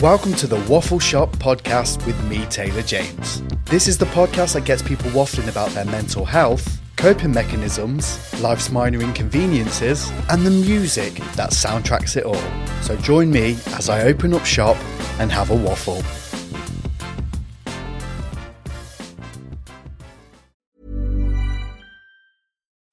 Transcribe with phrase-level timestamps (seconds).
[0.00, 3.42] Welcome to the Waffle Shop podcast with me, Taylor James.
[3.66, 8.70] This is the podcast that gets people waffling about their mental health, coping mechanisms, life's
[8.70, 12.40] minor inconveniences, and the music that soundtracks it all.
[12.80, 14.78] So join me as I open up shop
[15.18, 16.02] and have a waffle.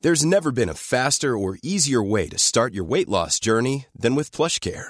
[0.01, 4.13] There's never been a faster or easier way to start your weight loss journey than
[4.13, 4.89] with PlushCare.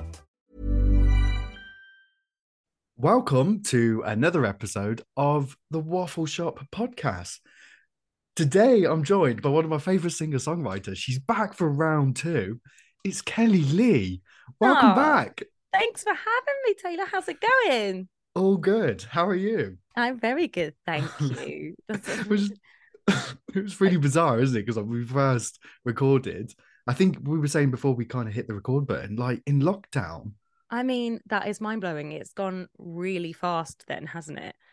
[3.01, 7.39] Welcome to another episode of the Waffle Shop podcast.
[8.35, 10.97] Today, I'm joined by one of my favorite singer songwriters.
[10.97, 12.61] She's back for round two.
[13.03, 14.21] It's Kelli-Leigh.
[14.59, 14.95] Welcome Aw.
[14.95, 15.41] back.
[15.73, 17.05] Thanks for having me, Taylor.
[17.11, 18.07] How's it going?
[18.35, 19.01] All good.
[19.01, 19.79] How are you?
[19.95, 21.73] I'm very good, thank you.
[21.89, 22.51] it was
[23.07, 24.61] it was really bizarre, isn't it?
[24.61, 26.53] Because like, we first recorded.
[26.85, 29.59] I think we were saying before we kind of hit the record button, like in
[29.59, 30.33] lockdown.
[30.71, 32.11] I mean, that is mind blowing.
[32.13, 34.55] It's gone really fast, then, hasn't it?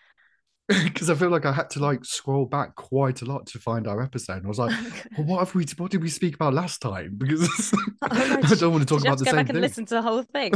[0.84, 3.86] Because I feel like I had to like scroll back quite a lot to find
[3.88, 4.36] our episode.
[4.36, 4.76] And I was like,
[5.16, 5.64] well, what have we?
[5.78, 7.16] What did we speak about last time?
[7.18, 7.72] Because
[8.02, 9.56] Oh, no, I don't want to talk about the to go same back thing.
[9.56, 10.52] and listen to the whole thing.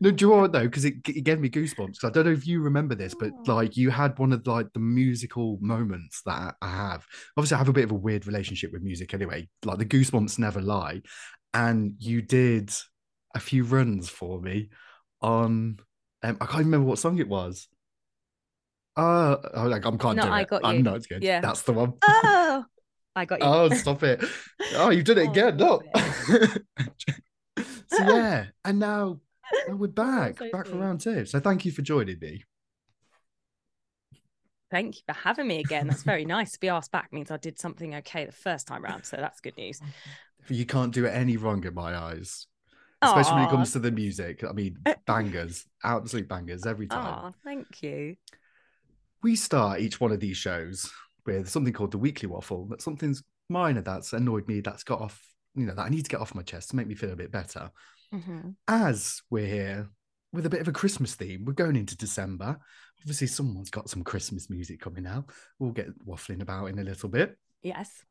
[0.00, 0.64] no, do you know what though?
[0.64, 1.86] Because it, it gave me goosebumps.
[1.94, 3.54] Because I don't know if you remember this, but Oh.
[3.54, 7.06] like you had one of like the musical moments that I have.
[7.36, 9.48] Obviously, I have a bit of a weird relationship with music anyway.
[9.64, 11.00] Like the goosebumps never lie,
[11.54, 12.72] and you did
[13.36, 14.70] a few runs for me
[15.20, 15.78] on.
[16.22, 17.68] Um, I can't remember what song it was.
[18.96, 20.48] Uh, oh, like I can't No, do I it.
[20.48, 20.82] got I'm you.
[20.82, 21.22] not good.
[21.22, 21.40] Yeah.
[21.40, 21.92] that's the one.
[22.02, 22.64] oh,
[23.14, 23.46] I got you.
[23.46, 24.24] Oh, stop it.
[24.74, 25.56] Oh, you did it Oh, again.
[25.58, 25.82] No.
[25.94, 26.58] stop
[27.88, 29.20] so yeah, and now,
[29.68, 31.26] now we're back, so back for round two.
[31.26, 32.42] So thank you for joining me.
[34.70, 35.86] Thank you for having me again.
[35.86, 36.52] That's very nice.
[36.52, 39.40] To be asked back means I did something okay the first time round, so that's
[39.40, 39.80] good news.
[40.48, 42.46] You can't do it any wrong in my eyes,
[43.06, 44.44] especially when it comes to the music.
[44.44, 47.24] I mean, bangers, absolute bangers every time.
[47.26, 48.16] Oh, thank you.
[49.22, 50.90] We start each one of these shows
[51.24, 52.66] with something called the weekly waffle.
[52.70, 55.20] That's something's minor that's annoyed me, that's got off,
[55.54, 57.16] you know, that I need to get off my chest to make me feel a
[57.16, 57.70] bit better.
[58.14, 58.54] Mhm.
[58.68, 59.88] as we're here
[60.32, 62.56] with a bit of a Christmas theme, we're going into December.
[63.00, 65.30] Obviously, someone's got some Christmas music coming out.
[65.58, 67.36] We'll get waffling about in a little bit.
[67.62, 68.04] Yes.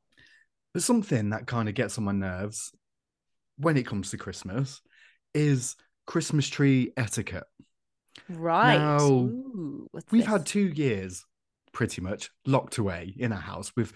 [0.74, 2.74] But something that kind of gets on my nerves
[3.58, 4.82] when it comes to Christmas
[5.34, 7.46] is Christmas tree etiquette.
[8.30, 8.78] Right.
[8.78, 10.30] Now, Ooh, what's We've this?
[10.30, 11.26] had two years
[11.74, 13.94] pretty much locked away in a house with,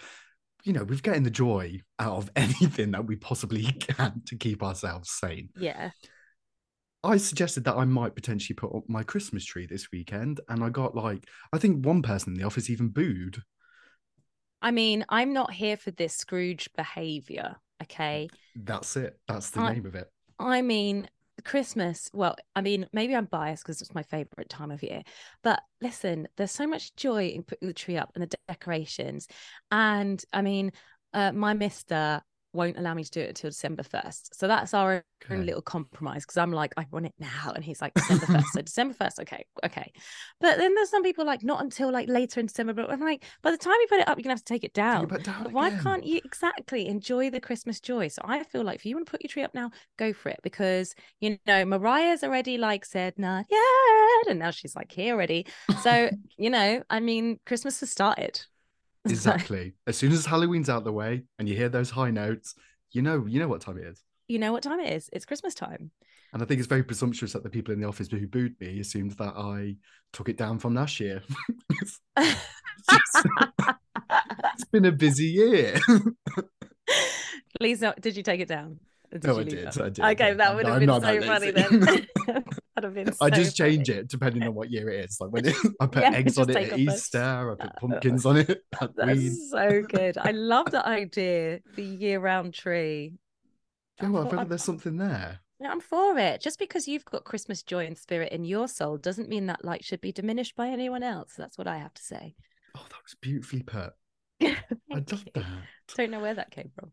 [0.63, 4.61] you know, we've getting the joy out of anything that we possibly can to keep
[4.63, 5.49] ourselves sane.
[5.57, 5.91] Yeah.
[7.01, 10.69] I suggested that I might potentially put up my Christmas tree this weekend, and I
[10.69, 13.41] got like I think one person in the office even booed.
[14.61, 17.55] I mean, I'm not here for this Scrooge behavior.
[17.91, 18.29] Okay.
[18.55, 19.19] That's it.
[19.27, 20.09] That's the I- name of it.
[20.39, 21.09] I mean,
[21.43, 25.03] Christmas, well, I mean, maybe I'm biased because it's my favorite time of year.
[25.43, 29.27] But listen, there's so much joy in putting the tree up and the decorations.
[29.71, 30.71] And I mean,
[31.13, 32.21] uh, my mister
[32.53, 34.29] won't allow me to do it until December 1st.
[34.33, 37.51] So that's our own little compromise because I'm like, I want it now.
[37.55, 38.45] And he's like, December 1st.
[38.53, 39.91] so December 1st, okay, okay.
[40.39, 42.73] But then there's some people like, not until like later in December.
[42.73, 44.53] But I'm like, by the time you put it up, you're going to have to
[44.53, 45.07] take it Take it down.
[45.07, 48.09] But why can't you exactly enjoy the Christmas joy?
[48.09, 50.29] So I feel like if you want to put your tree up now, go for
[50.29, 55.13] it because you know Mariah's already like said not yet, and now she's like here
[55.13, 55.47] already.
[55.81, 58.41] So you know, I mean, Christmas has started.
[59.05, 59.73] Exactly.
[59.87, 62.55] As soon as Halloween's out the way and you hear those high notes,
[62.91, 64.03] you know, you know what time it is.
[64.27, 65.09] you know what time it is?
[65.13, 65.91] It's Christmas time.
[66.33, 68.79] And I think it's very presumptuous that the people in the office who booed me
[68.79, 69.77] assumed that I
[70.13, 71.23] took it down from last year.
[71.81, 71.99] it's,
[74.53, 75.79] it's been a busy year.
[77.59, 78.79] Please, did you take it down?
[79.11, 79.67] Or No, I did.
[79.79, 79.99] I did.
[79.99, 81.79] Okay, that would not- have been so funny then.
[82.75, 83.09] That'd have been.
[83.21, 83.99] I so just change funny.
[83.99, 85.17] it depending on what year it is.
[85.19, 88.25] Like when it, I put Yeah, eggs on it at Easter, I put Uh, pumpkins
[88.25, 88.63] on it.
[88.73, 89.25] Halloween.
[89.25, 90.17] That's so good.
[90.17, 91.59] I love that idea.
[91.75, 93.13] The year-round tree.
[93.99, 94.07] What?
[94.07, 95.39] I thought feel like there's something there.
[95.59, 96.39] Yeah, I'm for it.
[96.39, 99.83] Just because you've got Christmas joy and spirit in your soul doesn't mean that light
[99.83, 101.33] should be diminished by anyone else.
[101.37, 102.35] That's what I have to say.
[102.77, 103.91] Oh, that was beautifully put.
[104.41, 104.55] I
[104.89, 105.43] love that.
[105.97, 106.91] Don't know where that came from.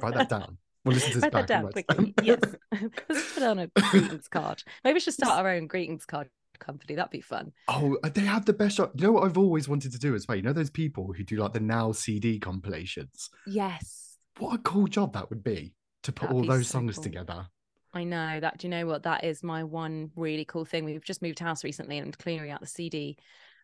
[0.00, 0.56] Write that down.
[0.86, 2.14] We'll listen to this Write that down quickly.
[2.22, 2.38] Yes.
[3.08, 4.62] Let's put it on a greetings card.
[4.84, 6.28] Maybe we should start our own greetings card
[6.60, 6.94] company.
[6.94, 7.52] That'd be fun.
[7.66, 8.92] Oh, they have the best shot.
[8.94, 10.36] You know what I've always wanted to do as well?
[10.36, 13.30] You know those people who do like the now CD compilations?
[13.48, 14.16] Yes.
[14.38, 15.74] What a cool job that would be
[16.04, 17.02] to put That'd all those so songs cool.
[17.02, 17.48] together.
[17.92, 18.58] I know that.
[18.58, 19.02] Do you know what?
[19.02, 20.84] That is my one really cool thing.
[20.84, 23.18] We've just moved house recently and I'm clearing out the CD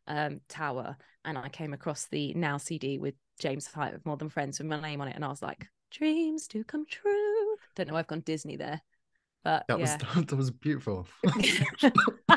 [0.08, 0.96] um, tower.
[1.24, 4.66] And I came across the Now CD with James Hype of More Than Friends with
[4.66, 5.14] my name on it.
[5.14, 7.56] And I was like, dreams do come true.
[7.76, 8.80] Don't know, why I've gone Disney there.
[9.44, 9.96] But That yeah.
[10.14, 11.06] was that was beautiful.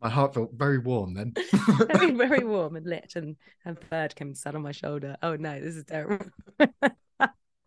[0.00, 1.34] My heart felt very warm then.
[1.88, 3.14] very, very warm and lit.
[3.16, 3.34] And
[3.66, 5.16] a bird came and sat on my shoulder.
[5.24, 6.24] Oh no, this is terrible.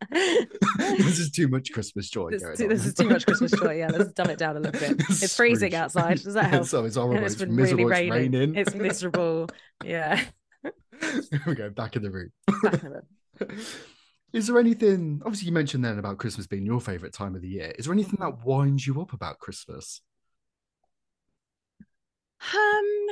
[0.09, 2.29] this is too much Christmas joy.
[2.31, 3.77] This, too, this is too much Christmas joy.
[3.79, 4.97] Yeah, let's dumb it down a little bit.
[5.09, 6.21] It's freezing outside.
[6.23, 6.67] Does that help?
[6.67, 7.17] So it's horrible.
[7.17, 7.85] and it's It's been miserable.
[7.89, 8.31] really It's raining.
[8.39, 8.55] raining.
[8.55, 9.49] It's miserable.
[9.83, 10.23] Yeah.
[10.63, 12.31] Here we go back in the room.
[12.63, 13.03] Back in the
[13.47, 13.59] room.
[14.33, 15.21] Is there anything?
[15.25, 17.73] Obviously, you mentioned then about Christmas being your favorite time of the year.
[17.77, 18.35] Is there anything Mm-hmm.
[18.35, 20.01] that winds you up about Christmas?
[22.53, 23.07] Um,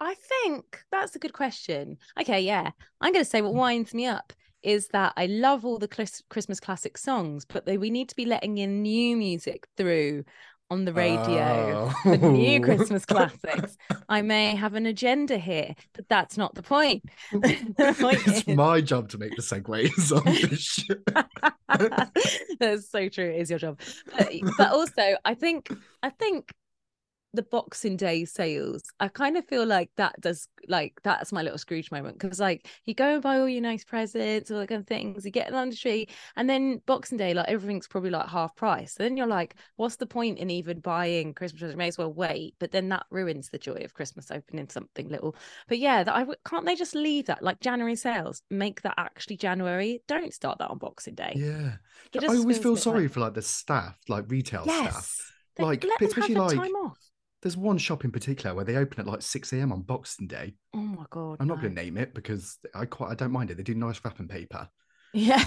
[0.00, 1.98] I think that's a good question.
[2.20, 2.70] Okay, yeah.
[3.00, 4.32] I'm going to say what winds me up
[4.62, 8.58] is that I love all the Christmas classic songs, but we need to be letting
[8.58, 10.24] in new music through
[10.72, 11.92] on the radio.
[12.04, 12.10] Oh.
[12.10, 12.62] The new Oh.
[12.64, 13.76] Christmas classics.
[14.08, 17.02] I may have an agenda here, but that's not the point.
[17.32, 21.02] the point it's is- my job to make the segues on this shit.
[22.58, 23.26] That's so true.
[23.30, 23.80] It is your job.
[24.16, 25.70] But, but also, I think
[26.02, 26.52] I think
[27.34, 31.58] the Boxing Day sales, I kind of feel like that does like that's my little
[31.58, 34.80] Scrooge moment because like you go and buy all your nice presents, all that kind
[34.82, 38.28] of things, you get on the tree, and then Boxing Day, like everything's probably like
[38.28, 38.94] half price.
[38.94, 41.78] then you're like, what's the point in even buying Christmas presents?
[41.78, 42.54] May as well wait.
[42.58, 45.34] But then that ruins the joy of Christmas opening something little.
[45.68, 48.94] But yeah, that I w- can't they just leave that like January sales, make that
[48.98, 50.02] actually January.
[50.06, 51.32] Don't start that on Boxing Day.
[51.36, 51.76] yeah,
[52.20, 54.90] I always feel sorry like- for like the staff, like retail Yes.
[54.92, 55.28] staff.
[55.56, 56.70] They- Like, let them have especially like-.
[57.42, 59.72] There's one shop in particular where they open at like 6 a.m.
[59.72, 60.54] on Boxing Day.
[60.74, 61.38] Oh my god.
[61.40, 61.62] I'm not no.
[61.62, 63.56] going to name it because I quite I don't mind it.
[63.56, 64.68] They do nice wrapping paper.
[65.12, 65.44] Yeah.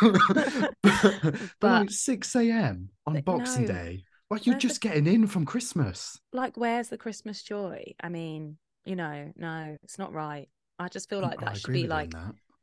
[0.00, 2.90] but, but But- like 6 a.m.
[3.06, 3.68] on Boxing no.
[3.68, 4.04] Day.
[4.30, 6.18] Like you're Where's the- just getting in from Christmas.
[6.32, 7.92] like where's the Christmas joy?
[8.00, 10.48] I mean, you know, no, it's not right.
[10.78, 12.14] I just feel like that should be with you on like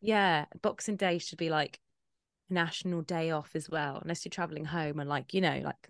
[0.02, 1.80] yeah, Boxing Day should be like
[2.50, 5.90] national day off as well, unless you're traveling home and like, you know, like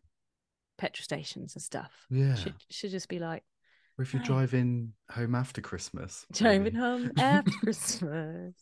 [0.80, 1.92] petrol stations and stuff.
[2.10, 2.34] Yeah.
[2.36, 3.44] Should should just be like
[3.98, 4.28] Or if you're no.
[4.28, 6.26] driving home after Christmas.
[6.32, 6.78] driving maybe.
[6.78, 8.56] home after Christmas.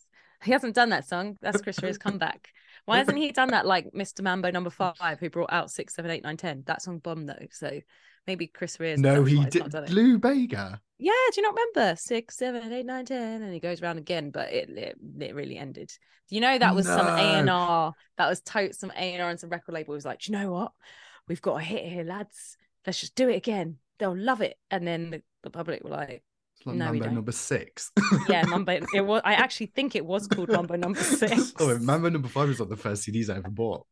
[0.44, 1.36] He hasn't done that song.
[1.40, 2.48] That's Chris Rea's comeback.
[2.84, 4.22] Why hasn't he done that like Mr.
[4.22, 6.62] Mambo number five, who brought out six, seven, eight, nine, ten?
[6.66, 7.46] That song bombed though.
[7.50, 7.80] So
[8.26, 9.74] maybe Chris Rea's No, he did.
[9.74, 9.90] it.
[9.90, 10.80] Lou Bega.
[10.98, 11.96] Yeah, do you not remember?
[11.96, 15.56] Six, seven, eight, nine, ten, and he goes around again, but it it, it really
[15.58, 15.90] ended.
[16.28, 17.94] Do you know that was some A and R.
[18.16, 20.38] That was tote some A and R and some record label was like, do you
[20.38, 20.72] know what?
[21.28, 22.56] We've got a hit here, lads.
[22.86, 23.76] Let's just do it again.
[23.98, 24.56] They'll love it.
[24.70, 26.22] And then the, the public were like,
[26.56, 27.90] It's like No, Mambo number six.
[28.28, 28.80] yeah, Mambo.
[28.94, 29.20] It was.
[29.24, 31.52] I actually think it was called Mambo Number oh, Six.
[31.60, 33.86] oh, Mambo number five was like the first CDs I ever bought.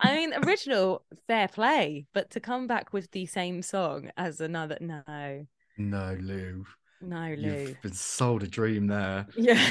[0.00, 4.76] I mean, original, fair play, but to come back with the same song as another,
[4.80, 5.46] no,
[5.78, 6.64] No, Lou.
[7.00, 7.50] no, Lou.
[7.68, 9.26] You've been sold a dream there.
[9.36, 9.70] Yeah,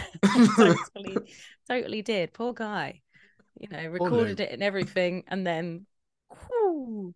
[0.55, 1.17] totally,
[1.69, 2.33] totally did.
[2.33, 3.01] Poor guy.
[3.59, 5.85] You know, recorded it and everything, and then,
[6.47, 7.13] whew.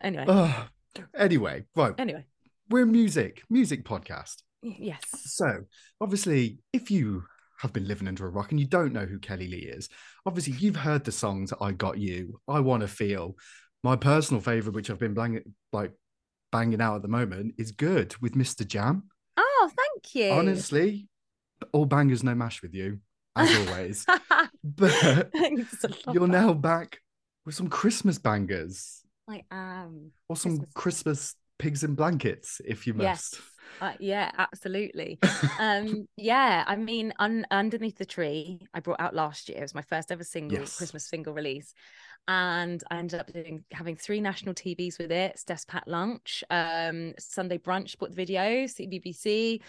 [0.00, 0.68] anyway, Ah,
[1.16, 1.94] anyway, right.
[1.98, 2.24] anyway,
[2.70, 4.42] We're music, music podcast.
[4.62, 5.64] yes, So,
[6.00, 7.24] obviously, if you
[7.60, 9.88] have been living under a rock and you don't know who Kelli-Leigh is,
[10.26, 13.36] obviously you've heard the songs I Got You, I Want to Feel.
[13.84, 15.92] My personal favorite, which I've been bang- like
[16.52, 18.66] banging out at the moment, is Good with Mr.
[18.66, 19.04] Jam.
[19.36, 20.30] Oh, thank you.
[20.32, 21.08] Honestly,
[21.72, 22.98] all bangers, no mash with you,
[23.36, 24.06] as always.
[24.64, 26.14] but Thanks a lot.
[26.14, 26.98] you're now back
[27.48, 29.86] with some Christmas bangers I am.
[29.86, 30.72] Um, or some Christmas.
[30.74, 33.40] Christmas pigs in blankets, if you Yes.
[33.80, 35.18] Uh, yeah, absolutely.
[35.60, 39.58] um, yeah, I mean, un- underneath the tree, I brought out last year.
[39.58, 40.76] It was my first ever single Yes.
[40.76, 41.74] Christmas single release,
[42.26, 45.38] and I ended up doing having three national TVs with it.
[45.38, 49.60] Steph's Packed Lunch, um, Sunday Brunch bought the video, CBBC,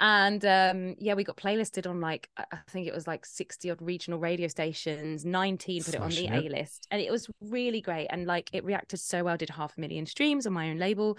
[0.00, 3.82] and um, yeah, we got playlisted on like I think it was like sixty odd
[3.82, 5.24] regional radio stations.
[5.24, 8.06] Nineteen put it on the Smashing A list, and it was really great.
[8.10, 9.36] And like it reacted so well.
[9.36, 11.18] Did half a million streams on my own label.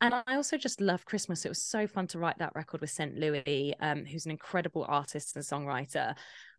[0.00, 1.44] And I also just love Christmas.
[1.44, 3.16] It was so fun to write that record with St.
[3.16, 6.14] Louis, um, who's an incredible artist and songwriter.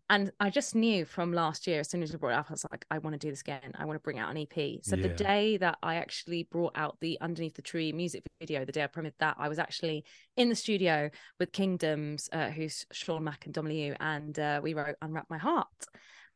[0.10, 2.54] And I just knew from last year, as soon as we brought it up, I
[2.54, 3.72] was like, I want to do this again.
[3.74, 4.80] I want to bring out an EP.
[4.84, 8.72] So the day that I actually brought out the Underneath the Tree music video, the
[8.72, 10.06] day I premiered that, I was actually
[10.38, 14.76] in the studio with Kingdoms, uh, who's Sean Mack and Dom Liu, and uh, we
[14.76, 15.68] wrote Unwrap My Heart.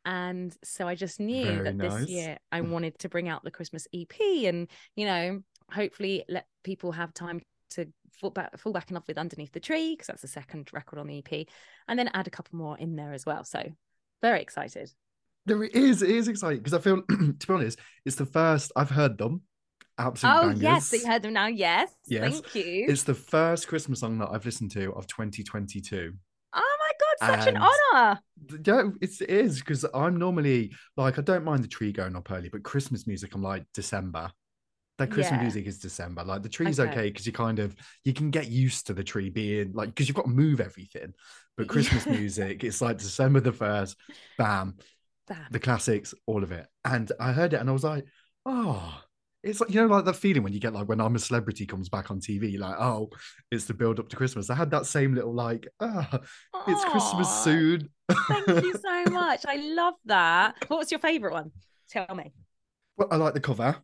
[0.04, 2.00] And so I just knew Very that nice.
[2.00, 6.46] this year I wanted to bring out the Christmas EP and, you know, hopefully let
[6.64, 10.08] people have time to fall back, fall back in love with Underneath the Tree, because
[10.08, 11.46] that's the second record on the EP,
[11.88, 13.44] and then add a couple more in there as well.
[13.44, 13.62] So
[14.22, 14.92] very excited.
[15.46, 16.02] There it is.
[16.02, 19.42] It is exciting because I feel, to be honest, it's the first I've heard them.
[19.98, 20.62] Absolute oh, bangers.
[20.62, 20.86] yes.
[20.86, 21.46] So you heard them now.
[21.46, 21.92] Yes.
[22.06, 22.32] Yes.
[22.32, 22.86] Thank you.
[22.88, 26.12] It's the first Christmas song that I've listened to of 2022.
[26.54, 27.38] Oh my God.
[27.38, 28.20] Such an honor.
[28.64, 32.30] Yeah, it's, it is because I'm normally like I don't mind the tree going up
[32.30, 34.30] early, but Christmas music I'm like December.
[35.00, 35.40] That Christmas Yeah.
[35.40, 36.22] music is December.
[36.24, 36.90] Like the tree's Okay.
[36.90, 40.08] okay because you kind of you can get used to the tree being like because
[40.08, 41.14] you've got to move everything.
[41.56, 43.96] But Christmas music, it's like December the first,
[44.36, 44.76] bam,
[45.26, 45.46] Bam.
[45.50, 46.66] the classics, all of it.
[46.84, 48.04] And I heard it and I was like,
[48.46, 49.02] oh,
[49.42, 51.66] it's like, you know, like that feeling when you get like when I'm a celebrity
[51.66, 53.10] comes back on TV, like, oh,
[53.50, 54.50] it's the build up to Christmas.
[54.50, 56.20] I had that same little like, ah,
[56.68, 57.88] it's Christmas soon.
[58.28, 59.44] Thank you so much.
[59.46, 60.56] I love that.
[60.68, 61.52] What was your favorite one?
[61.88, 62.32] Tell me.
[62.96, 63.82] Well, I like the cover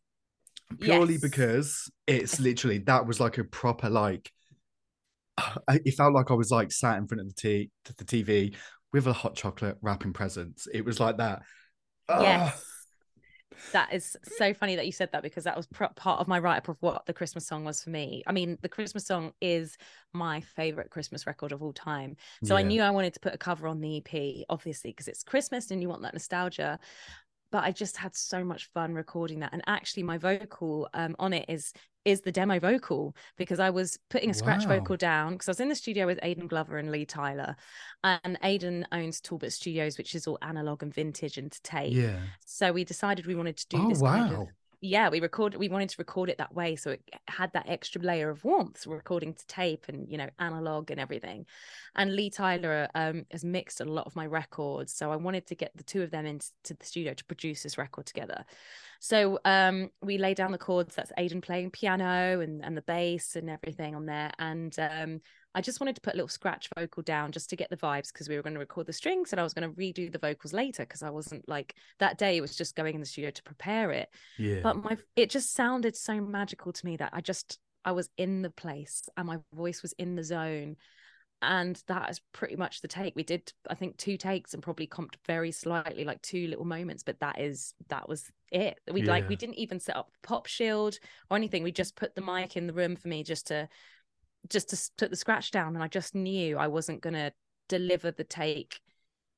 [0.80, 1.22] purely Yes.
[1.22, 4.30] because it's literally that was like a proper like.
[5.68, 8.54] It felt like I was like sat in front of the t- the TV
[8.92, 10.66] with a hot chocolate wrapping presents.
[10.72, 11.42] It was like that.
[12.08, 12.62] Yes.
[13.72, 16.38] That is so funny that you said that because that was pr- part of my
[16.38, 18.22] write up of what the Christmas song was for me.
[18.26, 19.76] I mean, the Christmas song is
[20.12, 22.16] my favorite Christmas record of all time.
[22.44, 25.22] So I knew I wanted to put a cover on the EP, obviously, because it's
[25.22, 26.78] Christmas and you want that nostalgia.
[27.56, 29.54] But I just had so much fun recording that.
[29.54, 31.72] And actually, my vocal um, on it is
[32.04, 34.76] is the demo vocal because I was putting a scratch Wow.
[34.76, 37.56] vocal down because I was in the studio with Aidan Glover and Lee Tyler.
[38.04, 41.94] And Aidan owns Talbot Studios, which is all analog and vintage and to tape.
[41.94, 42.18] Yeah.
[42.44, 44.48] So we decided we wanted to do Oh this kind of wow.
[44.80, 48.00] Yeah, we recorded we wanted to record it that way so it had that extra
[48.02, 51.46] layer of warmth, recording to tape and you know, analog and everything.
[51.94, 54.92] And Lee Tyler um has mixed a lot of my records.
[54.92, 57.78] So I wanted to get the two of them into the studio to produce this
[57.78, 58.44] record together.
[59.00, 63.36] So um we laid down the chords, that's Aidan playing piano and, and the bass
[63.36, 64.32] and everything on there.
[64.38, 65.20] And um
[65.56, 68.12] I just wanted to put a little scratch vocal down just to get the vibes
[68.12, 70.18] because we were going to record the strings and I was going to redo the
[70.18, 73.30] vocals later because I wasn't like that day it was just going in the studio
[73.30, 74.10] to prepare it.
[74.38, 74.60] Yeah.
[74.62, 78.42] But my it just sounded so magical to me that I just I was in
[78.42, 80.76] the place and my voice was in the zone.
[81.42, 83.14] And that is pretty much the take.
[83.14, 87.02] We did, I think, two takes and probably comped very slightly, like two little moments.
[87.02, 88.80] But that is that was it.
[88.90, 90.98] We like we didn't even set up pop shield
[91.30, 91.62] or anything.
[91.62, 93.68] We just put the mic in the room for me just to
[94.50, 95.74] just to put the scratch down.
[95.74, 97.32] And I just knew I wasn't gonna
[97.68, 98.80] deliver the take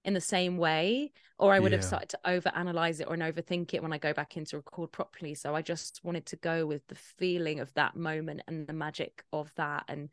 [0.05, 3.23] in the same way or I would have started to over analyze it or and
[3.23, 5.35] overthink it when I go back in to record properly.
[5.35, 9.23] So I just wanted to go with the feeling of that moment and the magic
[9.33, 9.85] of that.
[9.89, 10.09] And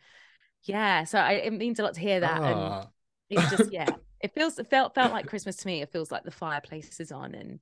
[0.63, 2.43] yeah, so I, it means a lot to hear that.
[2.43, 2.89] And Ah.
[3.29, 3.87] it's just, yeah,
[4.21, 5.81] it feels, it felt, felt like Christmas to me.
[5.81, 7.33] It feels like the fireplace is on.
[7.33, 7.59] And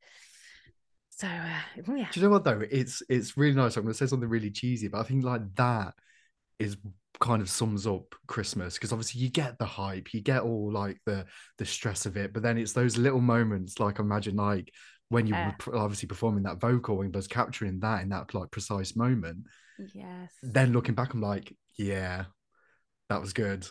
[1.10, 2.08] so, uh, yeah.
[2.12, 2.64] Do you know what though?
[2.70, 3.78] It's it's really nice.
[3.78, 5.94] I'm gonna say something really cheesy, but I think like that
[6.60, 6.78] is
[7.20, 11.00] kind of sums up Christmas because obviously you get the hype, you get all like
[11.06, 11.26] the
[11.58, 14.72] the stress of it, but then it's those little moments like imagine like
[15.10, 15.52] when you Yeah.
[15.68, 19.46] were obviously performing that vocal and was capturing that in that like precise moment.
[19.94, 20.34] Yes.
[20.42, 22.26] Then looking back, I'm like, yeah,
[23.10, 23.68] that was good.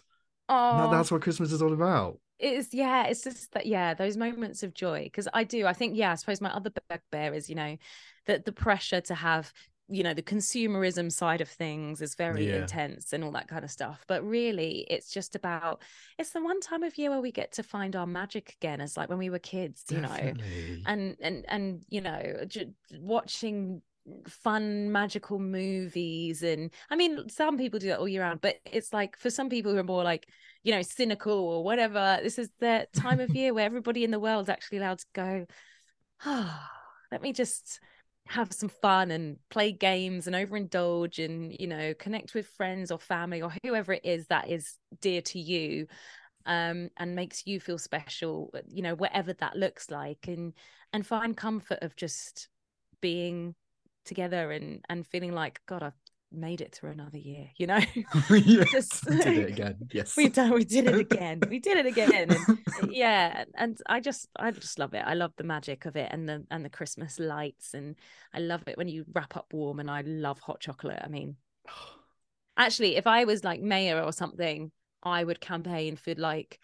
[0.48, 2.18] Oh, that- that's what Christmas is all about.
[2.38, 5.72] it is yeah it's just that yeah those moments of joy because i do i
[5.72, 7.76] think yeah i suppose my other bugbear is you know
[8.26, 9.52] that the pressure to have
[9.92, 12.60] you know the consumerism side of things is very Yeah.
[12.62, 15.82] intense and all that kind of stuff but really it's just about
[16.18, 18.96] it's the one time of year where we get to find our magic again as
[18.96, 20.32] like when we were kids you know
[20.86, 22.22] and and and you know
[23.00, 23.82] watching
[24.26, 28.92] fun magical movies and i mean some people do that all year round but it's
[28.92, 30.26] like for some people who are more like
[30.64, 34.18] you know cynical or whatever this is the time of year where everybody in the
[34.18, 35.46] world's actually allowed to go
[36.24, 36.70] ah
[37.12, 37.78] let me just
[38.28, 42.98] have some fun and play games and overindulge and you know connect with friends or
[42.98, 45.86] family or whoever it is that is dear to you
[46.46, 50.52] um and makes you feel special you know whatever that looks like and
[50.92, 52.48] and find comfort of just
[53.00, 53.54] being
[54.04, 56.01] together and and feeling like god i've
[56.34, 57.80] made it through another year you know?
[58.70, 59.76] Just we did it again.
[59.92, 64.00] Yes, we've done we did it again we did it again and yeah and i
[64.00, 66.70] just i just love it i love the magic of it and the and the
[66.70, 67.96] christmas lights and
[68.34, 71.36] i love it when you wrap up warm and i love hot chocolate i mean
[72.56, 74.70] actually if i was like mayor or something
[75.02, 76.58] i would campaign for like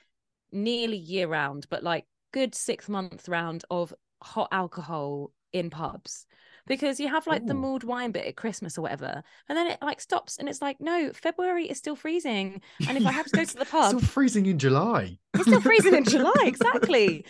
[0.52, 6.26] nearly year round but like good six month round of hot alcohol in pubs
[6.68, 7.56] because you have like the oh.
[7.56, 10.80] mulled wine bit at christmas or whatever and then it like stops and it's like
[10.80, 14.00] no february is still freezing and if i have to go to the pub still
[14.00, 15.18] freezing in July.
[15.34, 17.24] it's still freezing in July, exactly.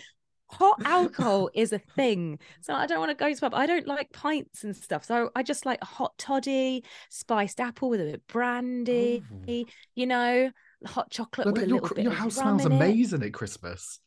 [0.51, 2.39] Hot alcohol is a thing.
[2.61, 3.53] So I don't want to go to the pub.
[3.53, 5.05] I don't like pints and stuff.
[5.05, 9.65] So I just like a hot toddy, spiced apple with a bit of brandy, Ooh.
[9.95, 10.49] you know,
[10.87, 13.99] hot chocolate I with a your, little bit your house smells amazing at Christmas.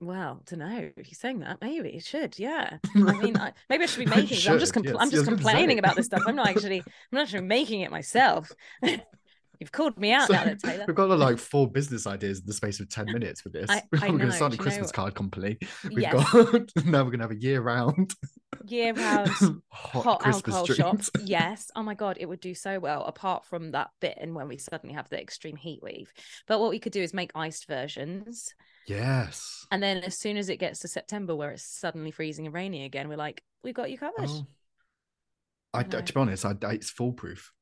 [0.00, 0.90] Well, don't know.
[0.96, 2.38] If you're saying that, maybe it should.
[2.38, 2.78] Yeah.
[2.96, 4.38] I mean, I, maybe I should be making.
[4.38, 4.48] it.
[4.48, 4.96] I'm just, compl- yes.
[4.98, 6.22] I'm just gonna complaining about this stuff.
[6.26, 6.80] I'm not actually.
[6.80, 8.50] I'm not actually making it myself.
[9.60, 10.84] You've called me out So now, that Taylor.
[10.86, 13.68] we've got like four business ideas in the space of 10 minutes with this.
[13.68, 15.58] I- we're I know, to start a Christmas card company.
[15.82, 16.12] We've Yes.
[16.32, 16.44] got
[16.86, 18.14] now we're going to have a year round
[18.66, 19.28] Year round
[19.68, 20.80] hot, hot, Christmas alcohol drinks.
[21.06, 21.10] shops.
[21.24, 21.70] Yes.
[21.74, 23.04] Oh my god, it would do so well.
[23.04, 26.12] Apart from that bit, and when we suddenly have the extreme heat wave.
[26.46, 28.54] But what we could do is make iced versions,
[28.88, 29.66] Yes.
[29.70, 32.84] and then as soon as it gets to September, where it's suddenly freezing and rainy
[32.84, 34.28] again, we're like, we've got you covered.
[34.28, 34.46] Oh.
[35.74, 37.52] I, I to be honest, I, I- it's foolproof.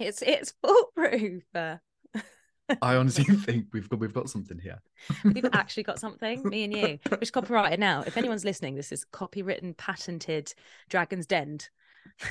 [0.00, 1.44] It's it's foolproof.
[1.54, 4.80] I honestly think we've got we've got something here.
[5.24, 8.02] We've actually got something, me and you, which is copyrighted now.
[8.06, 10.54] If anyone's listening, this is copywritten, patented
[10.88, 11.58] Dragon's Den.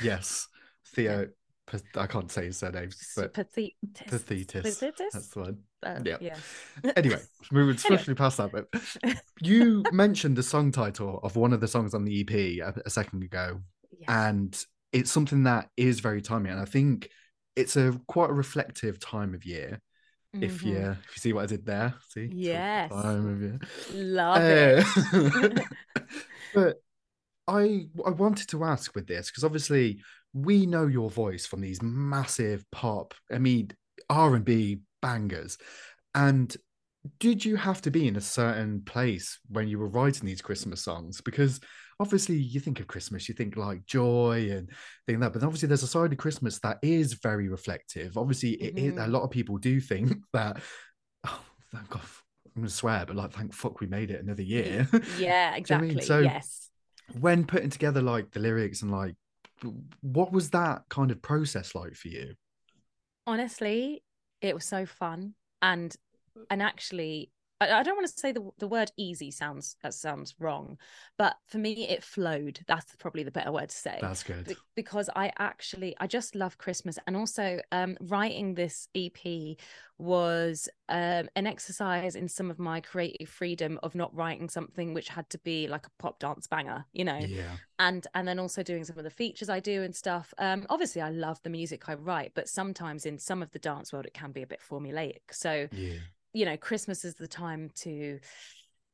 [0.03, 0.47] Yes,
[0.85, 1.29] Theo.
[1.95, 3.73] I can't say his surname, but Pathetis.
[4.07, 5.11] Pathetis.
[5.11, 5.57] That's the one.
[5.83, 6.17] Uh, yeah.
[6.21, 6.35] yeah.
[6.95, 7.19] Anyway,
[7.51, 7.77] moving Anyway.
[7.77, 8.67] swiftly past that, but
[9.41, 12.31] you mentioned the song title of one of the songs on the EP
[12.61, 13.59] a, a second ago,
[13.97, 14.05] Yes.
[14.09, 17.09] and it's something that is very timely, and I think
[17.55, 19.79] it's a quite a reflective time of year.
[20.33, 20.65] If Mhm.
[20.65, 22.89] you if you see what I did there, see Yes.
[22.91, 23.59] time of year.
[23.93, 24.85] Love it.
[25.13, 25.63] Uh,
[26.53, 26.81] but
[27.51, 30.01] I I wanted to ask with this because obviously
[30.33, 33.71] we know your voice from these massive pop, I mean
[34.09, 35.57] R and B bangers,
[36.15, 36.55] and
[37.19, 40.83] did you have to be in a certain place when you were writing these Christmas
[40.83, 41.19] songs?
[41.19, 41.59] Because
[41.99, 44.69] obviously you think of Christmas, you think like joy and
[45.07, 48.17] thing like that, but obviously there's a side of Christmas that is very reflective.
[48.17, 49.11] Obviously, it is- a mm-hmm.
[49.11, 50.61] lot of people do think that.
[51.25, 51.41] Oh,
[51.73, 52.01] thank God,
[52.55, 54.87] I'm gonna swear, but like, thank fuck, we made it another year.
[55.17, 55.97] Yeah, know I mean?
[55.97, 56.01] exactly.
[56.01, 56.70] So- yes.
[57.19, 59.15] When putting together like the lyrics and like,
[60.01, 62.35] what was that kind of process like for you?
[63.27, 64.03] Honestly,
[64.41, 65.35] it was so fun.
[65.61, 65.95] And
[66.49, 67.29] and actually
[67.61, 70.77] I, I don't want to say the the word easy sounds that sounds wrong,
[71.17, 72.59] but for me it flowed.
[72.67, 73.97] That's probably the better word to say.
[74.01, 74.47] That's good.
[74.47, 79.57] Be- because I actually I just love Christmas and also um writing this EP
[79.97, 85.09] was um an exercise in some of my creative freedom of not writing something which
[85.09, 87.57] had to be like a pop dance banger you know Yeah.
[87.77, 91.01] and and then also doing some of the features I do and stuff um obviously
[91.03, 94.15] I love the music I write but sometimes in some of the dance world it
[94.15, 95.99] can be a bit formulaic so Yeah.
[96.33, 98.19] You know christmas is the time to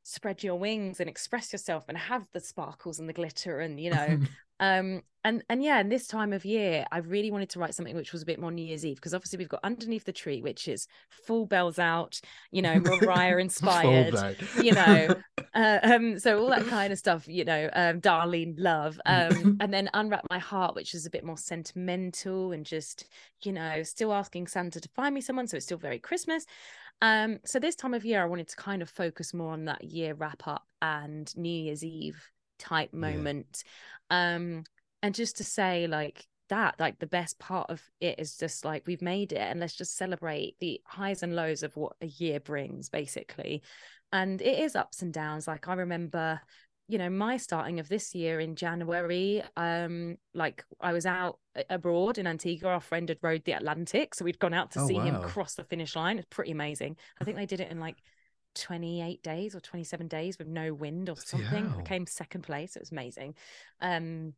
[0.08, 3.90] spread your wings and express yourself and have the sparkles and the glitter and you
[3.90, 4.18] know
[4.60, 7.94] um and and yeah and this time of year i really wanted to write something
[7.94, 10.40] which was a bit more new year's eve because obviously we've got underneath the tree
[10.40, 12.20] which is full bells out
[12.50, 14.14] you know mariah inspired
[14.62, 15.14] you know
[15.54, 19.72] uh, um so all that kind of stuff you know um darlene love um and
[19.72, 23.04] then unwrap my heart which is a bit more sentimental and just
[23.42, 26.46] you know still asking santa to find me someone so it's still very christmas
[27.00, 29.84] um so this time of year i wanted to kind of focus more on that
[29.84, 32.98] year wrap up and new year's eve type Yeah.
[32.98, 33.64] moment.
[34.10, 34.64] Um
[35.02, 38.86] and just to say like that like the best part of it is just like
[38.86, 42.40] we've made it and let's just celebrate the highs and lows of what a year
[42.40, 43.62] brings basically.
[44.12, 45.46] And it is ups and downs.
[45.46, 46.40] Like i remember
[46.88, 51.38] you know my starting of this year in january um like i was out
[51.70, 52.70] abroad in antigua.
[52.70, 55.54] Our friend had rode the atlantic so we'd gone out to Oh, see him cross
[55.54, 56.18] the finish line.
[56.18, 56.96] It's pretty amazing.
[57.20, 57.96] I think they did it in like
[58.54, 61.72] 28 days or 27 days with no wind or something.
[61.78, 62.74] I came second place.
[62.76, 63.34] It was amazing.
[63.80, 64.34] Um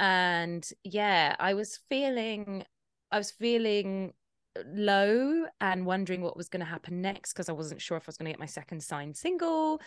[0.00, 2.64] and yeah i was feeling
[3.12, 4.12] i was feeling
[4.74, 8.08] low and wondering what was going to happen next because i wasn't sure if i
[8.08, 9.80] was going to get my second signed single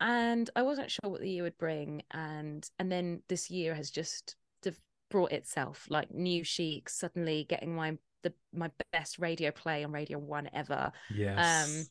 [0.00, 3.90] and i wasn't sure what the year would bring and and then this year has
[3.90, 4.36] just
[5.10, 10.18] brought itself like new chic suddenly getting my the my best radio play on radio
[10.18, 11.36] one ever Yes.
[11.36, 11.86] um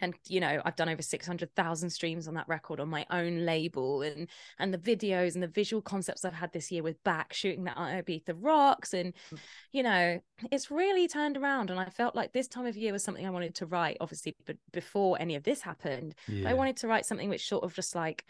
[0.00, 4.02] and you know i've done over 600000 streams on that record on my own label
[4.02, 4.28] and
[4.58, 7.76] and the videos and the visual concepts i've had this year with back shooting that
[7.76, 9.38] at Ibiza rocks and mm.
[9.72, 13.02] you know it's really turned around and i felt like this time of year was
[13.02, 16.48] something i wanted to write obviously but before any of this happened yeah.
[16.48, 18.24] I wanted to write something which sort of just like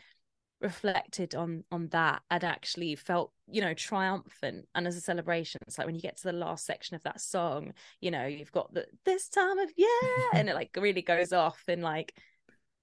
[0.60, 4.66] reflected on on that and actually felt you know triumphant.
[4.74, 7.20] And as a celebration it's like when you get to the last section of that
[7.20, 9.88] song you know you've got the this time of year
[10.32, 12.14] and it like really goes off and like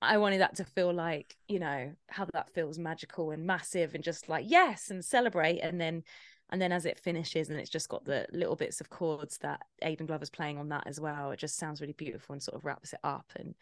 [0.02, 4.04] I wanted that to feel like you know how that feels magical and massive and
[4.04, 5.60] just like yes and celebrate.
[5.60, 6.04] And then
[6.50, 9.62] and then as it finishes and it's just got the little bits of chords that
[9.82, 12.66] Aidan Glover's playing on that as well it just sounds really beautiful and sort of
[12.66, 13.32] wraps it up.
[13.36, 13.56] And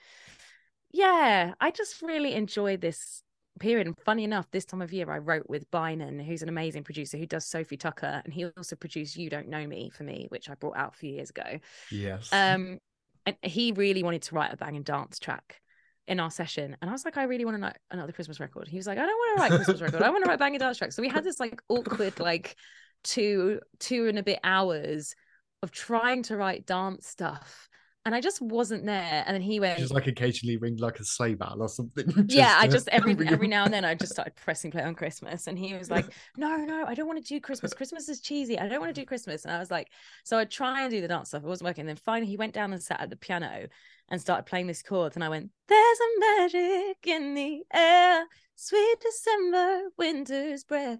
[0.92, 3.24] yeah I just really enjoy this
[3.60, 6.84] period and funny enough this time of year I wrote with Bynan who's an amazing
[6.84, 10.28] producer who does Sofi Tukker and he also produced You Don't Know Me for me
[10.30, 11.60] which I brought out a few years ago.
[11.92, 12.30] Yes.
[12.32, 12.80] um
[13.26, 15.62] and he really wanted to write a bang and dance track
[16.08, 18.68] in our session and i was like i really want to write another christmas record.
[18.68, 20.02] He was like i don't want to write christmas record.
[20.02, 22.56] I want to write bang and dance track so we had this like awkward like
[23.04, 25.14] two two and a bit hours
[25.62, 27.70] of trying to write dance stuff
[28.06, 31.04] and i just wasn't there and then he went just like occasionally ring like a
[31.04, 32.26] sleigh bell or something.
[32.28, 35.48] yeah i just every every now and then i just started pressing play on christmas
[35.48, 36.06] and he was like
[36.38, 39.00] no no i don't want to do christmas christmas is cheesy i don't want to
[39.00, 39.90] do christmas and i was like
[40.24, 42.38] so i'd try and do the dance stuff it wasn't working and then finally he
[42.38, 43.68] went down and sat at the piano
[44.10, 48.98] and started playing this chord, and i went there's a magic in the air sweet
[49.00, 51.00] december winter's breath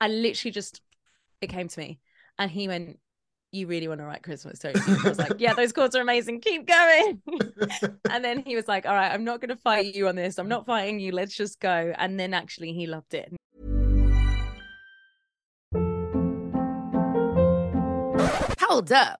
[0.00, 0.80] i literally just
[1.40, 2.00] it came to me
[2.38, 2.98] and he went
[3.52, 4.98] you really want to write Christmas don't you?
[5.04, 6.40] I was like, yeah, those chords are amazing.
[6.40, 7.22] Keep going.
[8.10, 10.38] and then he was like, all right, I'm not going to fight you on this.
[10.38, 11.12] I'm not fighting you.
[11.12, 11.92] Let's just go.
[11.96, 13.32] And then actually he loved it.
[18.60, 19.20] Hold up.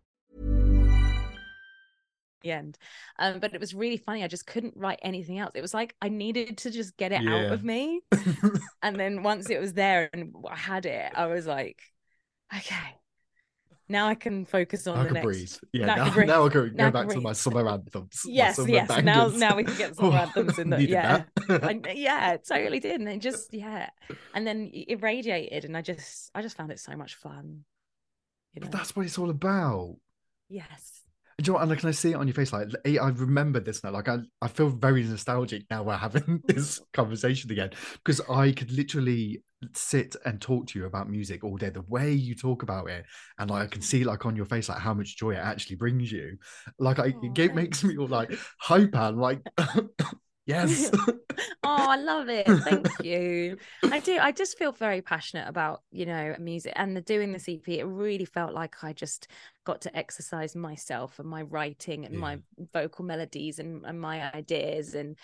[2.41, 2.77] The end.
[3.19, 4.23] Um, but it was really funny.
[4.23, 5.51] I just couldn't write anything else.
[5.55, 8.01] It was like I needed to just get it out of me.
[8.81, 11.81] and then once it was there and I had it, I was like,
[12.55, 12.99] okay,
[13.89, 15.25] now I can focus on I the can next.
[15.25, 15.53] breathe.
[15.73, 18.29] Yeah, Now I now, can now I'll go, Now go back to my summer anthems.
[18.29, 18.97] Yes, summer yes.
[19.01, 19.35] Now, bangers.
[19.35, 21.23] now we can get some Oh, anthems in the yeah.
[21.61, 23.89] I, yeah, totally did, and just yeah,
[24.33, 27.65] and then it radiated, and I just I just found it so much fun.
[28.53, 28.69] You know?
[28.69, 29.97] But that's what it's all about.
[30.49, 31.00] yes.
[31.41, 31.61] Do you know what?
[31.63, 32.53] And like, can I see it on your face?
[32.53, 33.91] Like, I remember this now.
[33.91, 37.71] Like, I, I feel very nostalgic now we're having this conversation again
[38.03, 39.41] because I could literally
[39.73, 41.69] sit and talk to you about music all day.
[41.69, 43.05] The way you talk about it,
[43.39, 45.77] and like, I can see like on your face like how much joy it actually
[45.77, 46.37] brings you.
[46.77, 48.97] Like, I it makes me all like hyper.
[48.97, 49.41] and like,
[50.45, 50.91] yes,
[51.63, 52.47] oh, I love it.
[52.47, 53.57] Thank you.
[53.83, 54.17] I do.
[54.19, 57.67] I just feel very passionate about, you know, music and the doing the EP.
[57.67, 59.27] It really felt like I just
[59.65, 62.39] got to exercise myself and my writing and my
[62.73, 65.17] vocal melodies and, and my ideas and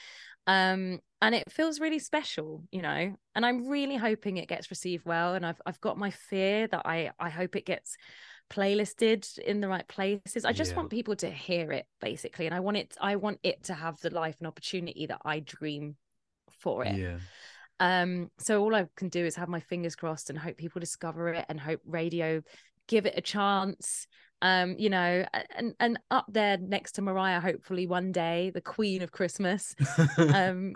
[0.48, 5.06] um and it feels really special you know and i'm really hoping it gets received
[5.06, 7.98] well and i've i've got my fear that i i hope it gets
[8.50, 10.78] playlisted in the right places i just Yeah.
[10.78, 14.00] want people to hear it basically and i want it i want it to have
[14.00, 15.96] the life and opportunity that i dream
[16.60, 17.18] for it yeah.
[17.80, 21.30] Um, so all I can do is have my fingers crossed and hope people discover
[21.30, 22.42] it and hope radio
[22.88, 24.08] give it a chance.
[24.42, 29.02] Um, you know, and and up there next to Mariah, hopefully one day, the Queen
[29.04, 29.76] of Christmas.
[30.34, 30.74] um,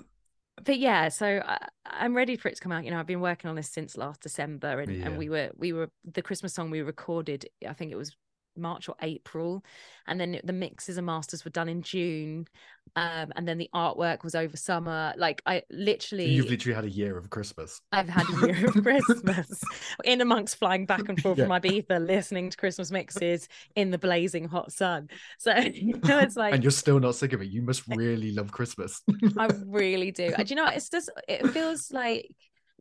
[0.64, 2.84] but yeah, so I, I'm ready for it to come out.
[2.86, 5.06] You know, I've been working on this since last December, and, Yeah.
[5.08, 7.48] and we were we were the Christmas song we recorded.
[7.68, 8.16] I think it was
[8.58, 9.64] March or April,
[10.08, 12.48] and then the mixes and masters were done in June,
[12.96, 15.14] um, and then the artwork was over summer.
[15.18, 17.80] Like I literally, You've literally had a year of Christmas.
[17.92, 19.62] I've had a year of Christmas
[20.04, 21.46] in amongst flying back and forth Yeah.
[21.46, 25.10] from Ibiza, listening to Christmas mixes in the blazing hot sun.
[25.38, 27.50] So you know, it's like and you're still not sick of it.
[27.50, 29.02] You must really love Christmas.
[29.38, 30.34] I really do.
[30.36, 30.68] Do you know?
[30.68, 32.30] It's just it feels like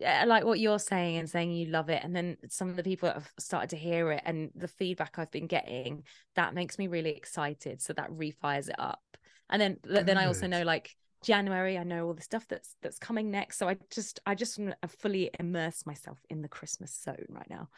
[0.00, 3.08] like what you're saying and saying you love it, and then some of the people
[3.08, 6.04] that have started to hear it and the feedback I've been getting
[6.36, 7.80] that makes me really excited.
[7.82, 9.02] So that refires it up,
[9.48, 12.98] and then then I also know like January, I know all the stuff that's that's
[12.98, 13.58] coming next.
[13.58, 17.26] So I just I just want to uh, fully immerse myself in the Christmas zone
[17.28, 17.68] right now.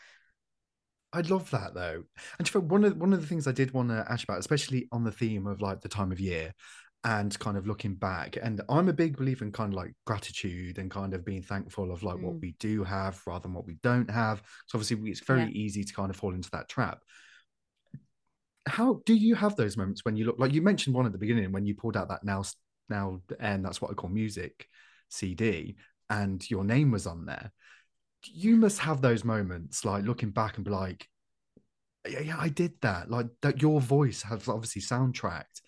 [1.12, 2.04] I love that though.
[2.38, 5.04] And one of one of the things I did want to ask about, especially on
[5.04, 6.54] the theme of like the time of year
[7.04, 8.36] and kind of looking back.
[8.40, 11.90] And I'm a big believer in kind of like gratitude and kind of being thankful
[11.90, 12.40] of like what Mm.
[12.40, 14.40] we do have rather than what we don't have.
[14.66, 15.48] So obviously it's very Yeah.
[15.48, 17.00] easy to kind of fall into that trap.
[18.66, 21.18] How do you have those moments when you look like you mentioned one at the
[21.18, 22.44] beginning when you pulled out that now
[22.88, 24.68] now and that's what I call music
[25.08, 25.76] CD
[26.08, 27.50] and your name was on there
[28.24, 31.08] you must have those moments like looking back and be like
[32.08, 35.60] yeah, yeah i did that like that your voice has obviously soundtracked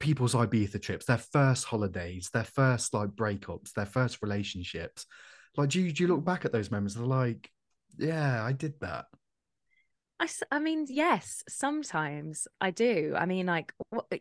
[0.00, 5.06] people's ibiza trips their first holidays their first like breakups their first relationships
[5.56, 7.50] like do you, do you look back at those moments and they're like
[7.96, 9.06] yeah i did that
[10.20, 13.14] I, I mean, yes, sometimes I do.
[13.16, 14.12] I mean, like, what,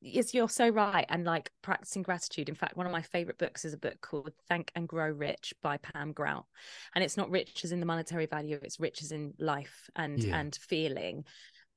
[0.00, 1.04] yes, you're so right.
[1.08, 2.48] And like practicing gratitude.
[2.48, 5.54] In fact, one of my favorite books is a book called Thank and Grow Rich
[5.62, 6.46] by Pam Grout.
[6.94, 10.22] And it's not rich as in the monetary value, it's rich as in life and
[10.22, 10.38] Yeah.
[10.38, 11.24] and feeling.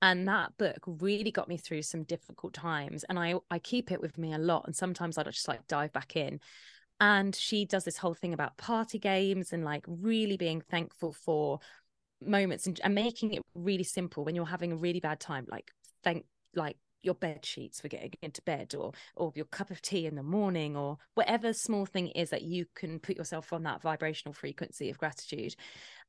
[0.05, 3.03] And that book really got me through some difficult times.
[3.09, 4.67] And I I keep it with me a lot.
[4.67, 6.39] And sometimes I just like dive back in.
[7.01, 11.59] And she does this whole thing about party games and like really being thankful for
[12.21, 15.71] moments and, and making it really simple when you're having a really bad time like
[16.03, 16.23] thank
[16.55, 20.15] like your bed sheets for getting into bed or or your cup of tea in
[20.15, 24.33] the morning or whatever small thing is that you can put yourself on that vibrational
[24.33, 25.55] frequency of gratitude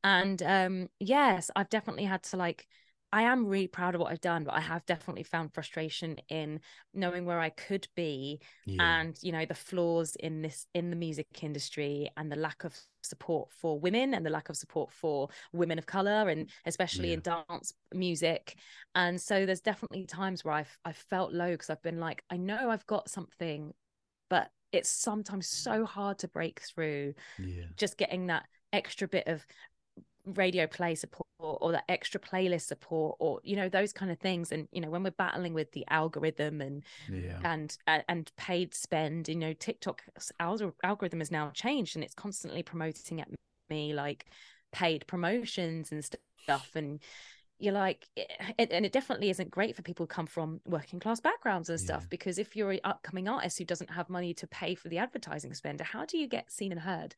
[0.04, 2.66] and um yes i've definitely had to like
[3.12, 6.60] I am really proud of what I've done, but I have definitely found frustration in
[6.92, 8.40] knowing where I could be
[8.80, 12.76] and you know the flaws in this in the music industry and the lack of
[13.02, 17.20] support for women and the lack of support for women of color and especially in
[17.20, 18.56] dance music.
[18.94, 22.36] And so there's definitely times where I've I've felt low because I've been like I
[22.36, 23.72] know I've got something
[24.28, 27.64] but it's sometimes so hard to break through yeah.
[27.76, 29.46] just getting that extra bit of
[30.34, 34.52] radio play support or that extra playlist support or you know those kind of things.
[34.52, 37.38] And you know when we're battling with the algorithm and yeah.
[37.44, 42.62] and uh, and paid spend you know tiktok's algorithm has now changed and it's constantly
[42.62, 43.28] promoting at
[43.68, 44.26] me like
[44.72, 46.70] paid promotions and stuff.
[46.74, 47.00] And
[47.58, 51.20] you're like it, and it definitely isn't great for people who come from working class
[51.20, 52.08] backgrounds and stuff Yeah.
[52.10, 55.54] because if you're an upcoming artist who doesn't have money to pay for the advertising
[55.54, 57.14] spend how do you get seen and heard?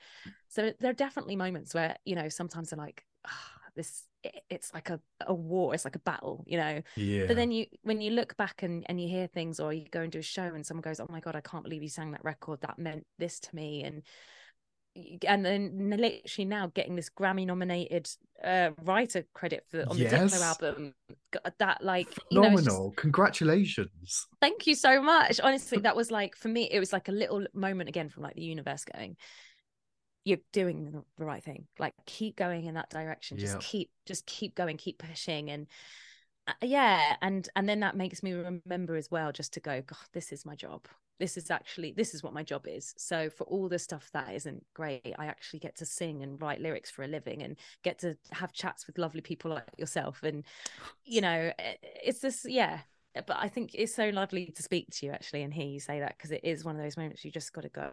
[0.48, 4.72] So there are definitely moments where you know sometimes they're like "Ah, this it- it's
[4.74, 6.83] like a, a war it's like a battle you know?
[6.96, 7.27] Yeah.
[7.27, 10.01] but then you when you look back and, and you hear things or you go
[10.03, 12.11] and do a show and someone goes oh my god i can't believe you sang
[12.12, 14.03] that record that meant this to me and
[15.26, 18.08] and then literally now getting this grammy nominated
[18.44, 20.34] uh writer credit for on the Yes.
[20.34, 20.94] diplo album.
[21.58, 22.92] That like you know just- phenomenal.
[22.96, 24.26] Congratulations.
[24.40, 25.40] Thank you so much.
[25.40, 28.34] Honestly that was like for me it was like a little moment again from like
[28.34, 29.16] the universe going
[30.24, 31.66] you're doing the, the right thing.
[31.78, 33.38] Like keep going in that direction.
[33.38, 33.61] Just Yeah.
[33.62, 35.50] keep just keep going keep pushing.
[35.50, 35.66] And
[36.46, 39.98] uh, yeah and and then that makes me remember as well just to go god
[40.14, 40.87] this is my job
[41.18, 44.33] this is actually this is what my job is so for all the stuff that
[44.35, 47.98] isn't great i actually get to sing and write lyrics for a living and get
[47.98, 50.44] to have chats with lovely people like yourself and
[51.04, 52.81] you know eh, it's this yeah
[53.14, 55.81] eh, but i think it's so lovely to speak to you actually and hear you
[55.81, 57.90] say that because it is one of those moments you just got to go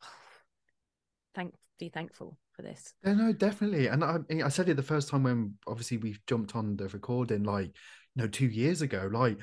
[1.34, 3.88] thank be thankful for this Yeah, no, definitely.
[3.88, 7.42] And I, I said it the first time when obviously we jumped on the recording,
[7.42, 7.74] like,
[8.14, 9.08] you know, two years ago.
[9.10, 9.38] Like,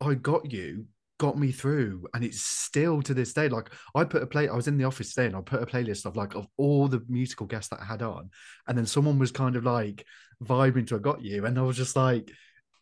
[0.00, 0.84] I got you,
[1.18, 3.48] got me through, and it's still to this day.
[3.48, 4.48] Like, I put a play.
[4.48, 6.88] I was in the office today, and I put a playlist of like of all
[6.88, 8.30] the musical guests that I had on,
[8.66, 10.04] and then someone was kind of like
[10.42, 12.30] vibing to "I got you," and I was just like,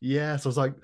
[0.00, 0.46] yes.
[0.46, 0.74] I was like,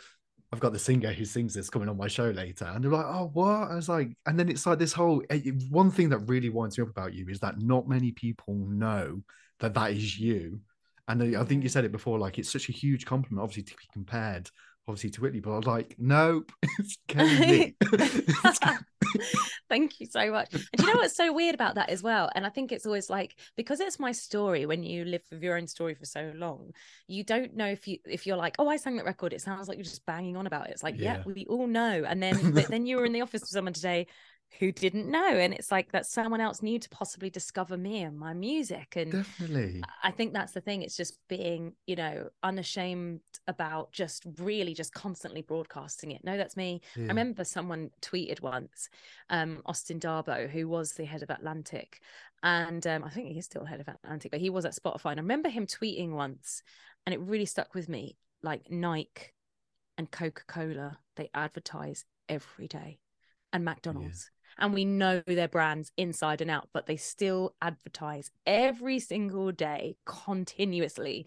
[0.53, 2.67] I've got the singer who sings this coming on my show later.
[2.67, 3.71] And they're like, oh, what?
[3.71, 6.77] I was like, and then it's like this whole eh, one thing that really winds
[6.77, 9.23] me up about you is that not many people know
[9.61, 10.61] that that is you.
[11.09, 13.77] And I think you said it before, like it's such a huge compliment, obviously, to
[13.77, 14.51] be compared,
[14.89, 15.41] obviously, to Whitney.
[15.41, 16.99] But I was like, nope, it's.
[19.69, 20.53] Thank you so much.
[20.53, 22.31] And do you know what's so weird about that as well?
[22.35, 24.67] And I think it's always like because it's my story.
[24.67, 26.73] When you live with your own story for so long,
[27.07, 29.33] you don't know if you if you're like, oh, I sang that record.
[29.33, 30.73] It sounds like you're just banging on about it.
[30.73, 31.23] It's like, yeah, Yeah.
[31.27, 32.05] we all know.
[32.07, 34.07] And then but then you were in the office with someone today
[34.59, 38.19] who didn't know, and it's like that someone else knew to possibly discover me and
[38.19, 38.95] my music.
[38.97, 39.83] And Definitely.
[40.03, 40.83] I think that's the thing.
[40.83, 46.23] It's just being, you know, unashamed about just really just constantly broadcasting it.
[46.25, 46.81] No, that's me.
[46.97, 47.05] Yeah.
[47.05, 48.89] I remember someone tweeted once,
[49.31, 52.01] um, Austin Daboh, who was the head of Atlantic.
[52.43, 55.13] And um, I think he is still head of Atlantic, but he was at Spotify.
[55.13, 56.63] And I remember him tweeting once,
[57.07, 59.33] and it really stuck with me like Nike
[59.99, 62.99] and Coca Cola, they advertise every day,
[63.53, 64.31] and McDonald's.
[64.59, 69.97] And we know their brands inside and out, but they still advertise every single day
[70.07, 71.27] continuously.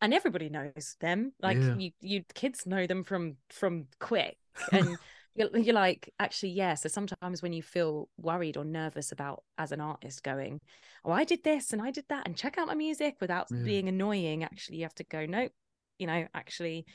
[0.00, 1.32] And everybody knows them.
[1.40, 1.76] Like Yeah.
[1.76, 4.36] you, you kids know them from from quick.
[4.72, 4.98] And
[5.34, 6.74] you're, you're like, actually, yeah.
[6.74, 10.60] So sometimes when you feel worried or nervous about as an artist going,
[11.04, 13.64] oh, I did this and I did that, and check out my music without Yeah.
[13.64, 15.52] being annoying, actually, you have to go, nope,
[15.98, 16.86] you know, actually,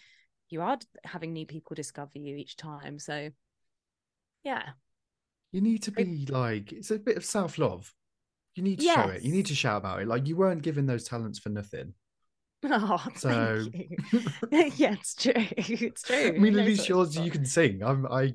[0.50, 2.98] you are having new people discover you each time.
[2.98, 3.30] So,
[4.44, 4.70] yeah.
[5.52, 7.94] You need to I- be like, it's a bit of self love.
[8.56, 9.22] You need to show it.
[9.22, 10.08] You need to shout about it.
[10.08, 11.94] Like you weren't given those talents for nothing.
[12.62, 13.68] Oh, So,
[14.52, 15.32] yeah, it's true.
[15.36, 16.18] It's true.
[16.18, 17.82] I mean, at least yours you can sing.
[17.82, 18.34] I'm, I,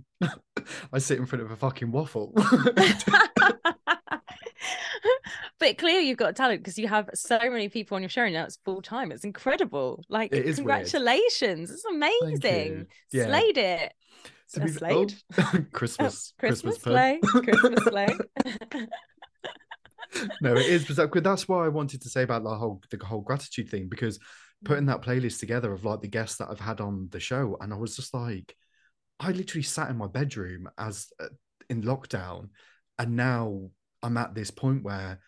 [0.95, 2.33] I sit in front of a fucking waffle.
[5.59, 8.45] but clearly you've got talent because you have so many people on your show now.
[8.45, 9.13] It's full time.
[9.13, 10.03] It's incredible.
[10.09, 10.57] Like, It is weird.
[10.87, 11.71] congratulations.
[11.71, 12.87] It's amazing.
[13.13, 13.27] Yeah.
[13.27, 13.93] Slayed it.
[14.53, 15.15] To Uh, be- Slade?
[15.39, 16.93] oh, Christmas, Oh, Christmas, pun.
[16.93, 17.21] play.
[17.43, 18.17] Christmas play.
[20.41, 20.87] no, it is.
[20.89, 24.19] That- that's why I wanted to say about the whole the whole gratitude thing because
[24.65, 27.73] putting that playlist together of like the guests that I've had on the show, and
[27.73, 28.55] I was just like,
[29.21, 31.27] I literally sat in my bedroom as uh,
[31.69, 32.51] in lockdown,
[32.99, 33.71] and now
[34.03, 35.21] I'm at this point where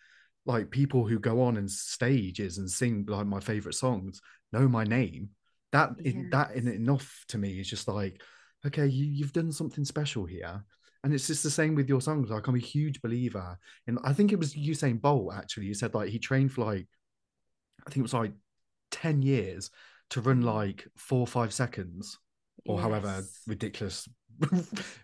[0.44, 4.20] like people who go on and stages and sing like my favorite songs
[4.52, 5.30] know my name.
[5.72, 8.22] That in that in enough to me is just like,
[8.66, 10.64] okay, you you've done something special here.
[11.04, 12.30] And it's just the same with your songs.
[12.30, 15.66] Like I'm a huge believer in I think it was Usain Bolt actually.
[15.66, 16.88] You said like he trained for like
[17.86, 18.32] I think it was like
[18.90, 19.70] 10 years
[20.10, 22.18] to run like four or five seconds
[22.64, 24.08] or however ridiculous.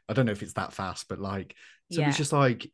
[0.09, 1.55] I don't know if it's that fast, but like
[1.93, 2.09] so Yeah.
[2.09, 2.69] it's just like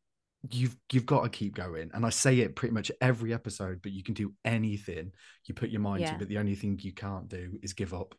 [0.50, 1.90] you've you've got to keep going.
[1.92, 5.12] And I say it pretty much every episode, but you can do anything
[5.46, 6.12] you put your mind Yeah.
[6.12, 8.14] to, but the only thing you can't do is give up.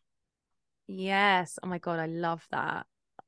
[0.90, 1.58] Yes.
[1.62, 2.00] Oh my God.
[2.00, 2.86] I love that.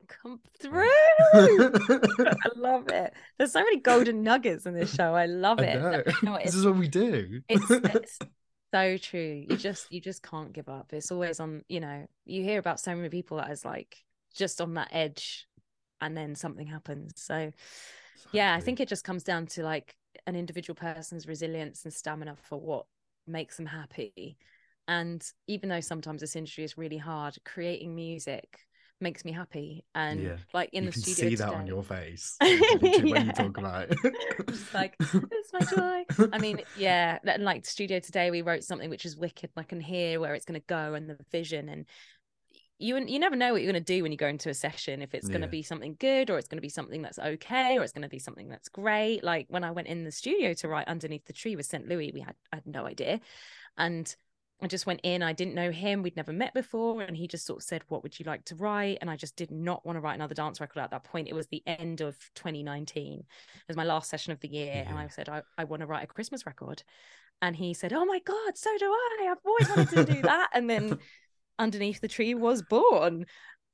[0.08, 0.88] Come through.
[1.32, 3.14] I love it.
[3.38, 5.14] There's so many golden nuggets in this show.
[5.14, 6.04] I love it.
[6.44, 7.40] this is what we do.
[7.48, 8.18] it's, it's
[8.74, 9.44] so true.
[9.48, 10.92] You just you just can't give up.
[10.92, 14.60] It's always on, you know, you hear about so many people that is like just
[14.60, 15.46] on that edge
[16.00, 17.12] and then something happens.
[17.16, 17.52] So
[18.32, 19.94] yeah, I think it just comes down to like
[20.26, 22.86] an individual person's resilience and stamina for what
[23.26, 24.36] makes them happy.
[24.88, 28.58] And even though sometimes this industry is really hard, creating music
[29.00, 29.84] makes me happy.
[29.94, 32.36] And Yeah, like in you the can studio see that on your face
[32.98, 33.32] when you Yeah.
[33.32, 33.98] talk about it.
[34.48, 34.98] Just like,
[35.30, 36.04] it's my joy.
[36.32, 39.50] I mean, yeah, and like studio today, we wrote something which is wicked.
[39.56, 41.86] and I can hear where it's going to go and the vision, and
[42.78, 45.02] you you never know what you're going to do when you go into a session.
[45.02, 45.50] If it's going to Yeah.
[45.50, 48.08] be something good, or it's going to be something that's okay, or it's going to
[48.08, 49.22] be something that's great.
[49.22, 51.88] Like when I went in the studio to write underneath the tree with St.
[51.88, 53.20] Louis, we had I had no idea,
[53.76, 54.14] and
[54.62, 55.22] I just went in.
[55.22, 56.02] I didn't know him.
[56.02, 57.02] We'd never met before.
[57.02, 58.98] And he just sort of said, What would you like to write?
[59.00, 61.28] And I just did not want to write another dance record at that point.
[61.28, 63.18] It was the end of 2019.
[63.18, 63.24] It
[63.66, 64.84] was my last session of the year.
[64.86, 66.84] And I said, I, I want to write a Christmas record.
[67.40, 69.28] And he said, Oh my God, so do I.
[69.30, 70.50] I've always wanted to do that.
[70.54, 70.98] And then
[71.58, 73.26] underneath the tree was born.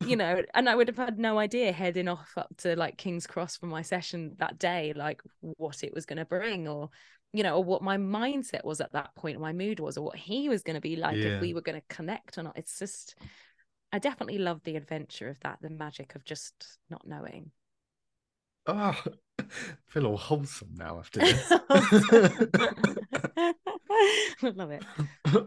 [0.06, 3.26] You know, and I would have had no idea heading off up to like King's
[3.26, 6.90] Cross for my session that day, like what it was going to bring, or
[7.32, 10.16] you know, or what my mindset was at that point, my mood was, or what
[10.16, 11.36] he was going to be like Yeah.
[11.36, 12.56] if we were going to connect or not.
[12.56, 13.14] It's just,
[13.92, 17.50] I definitely love the adventure of that, the magic of just not knowing.
[18.66, 19.02] Oh, ah,
[19.38, 19.44] I
[19.88, 21.52] feel all wholesome now after this.
[23.40, 23.54] Oh,
[24.42, 24.84] I love it.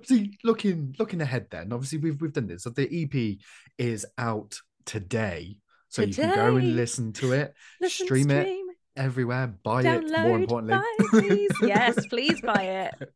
[0.08, 2.64] See, looking looking ahead, then obviously we've we've done this.
[2.64, 3.38] So the EP
[3.78, 5.58] is out today,
[5.90, 8.61] so you can go and listen to it, Listen, stream, it stream,
[9.02, 9.84] everywhere, buy it.
[9.84, 11.52] More download, importantly, buy, please.
[11.62, 13.14] Yes, please buy it.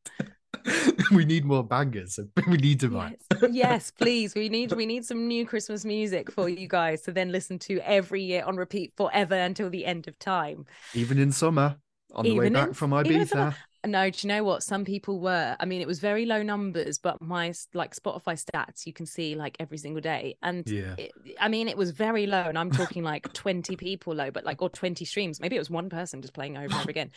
[1.12, 2.16] we need more bangers.
[2.16, 3.16] So we need to buy.
[3.42, 4.36] Yes, yes, please.
[4.36, 7.80] We need we need some new Christmas music for you guys to then listen to
[7.80, 10.66] every year on repeat forever until the end of time.
[10.94, 11.78] Even in summer,
[12.14, 13.56] on the way Even back from Ibiza.
[13.86, 14.64] No, do you know what?
[14.64, 15.56] Some people were.
[15.60, 19.36] I mean, it was very low numbers, but my like Spotify stats, you can see
[19.36, 20.38] like every single day.
[20.42, 20.96] And Yeah.
[20.98, 24.46] it, I mean, it was very low, and I'm talking like 20 people low, but
[24.46, 25.40] like or 20 streams.
[25.40, 27.12] Maybe it was one person just playing over and over again.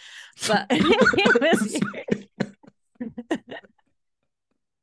[0.46, 1.80] But it was.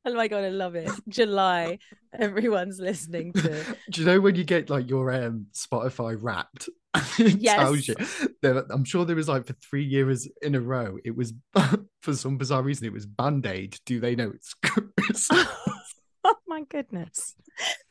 [0.06, 0.92] oh my god, I love it!
[1.10, 1.80] July,
[2.18, 3.78] everyone's listening to.
[3.92, 6.70] Do you know when you get like your um Spotify wrapped?
[7.20, 7.58] it Yes.
[7.58, 7.96] tells you.
[8.42, 10.98] There, I'm sure there was like for three years in a row.
[11.04, 11.34] It was
[12.02, 12.86] for some bizarre reason.
[12.88, 13.78] It was Band Aid.
[13.86, 15.28] Do they know it's Christmas?
[16.24, 17.36] oh my goodness,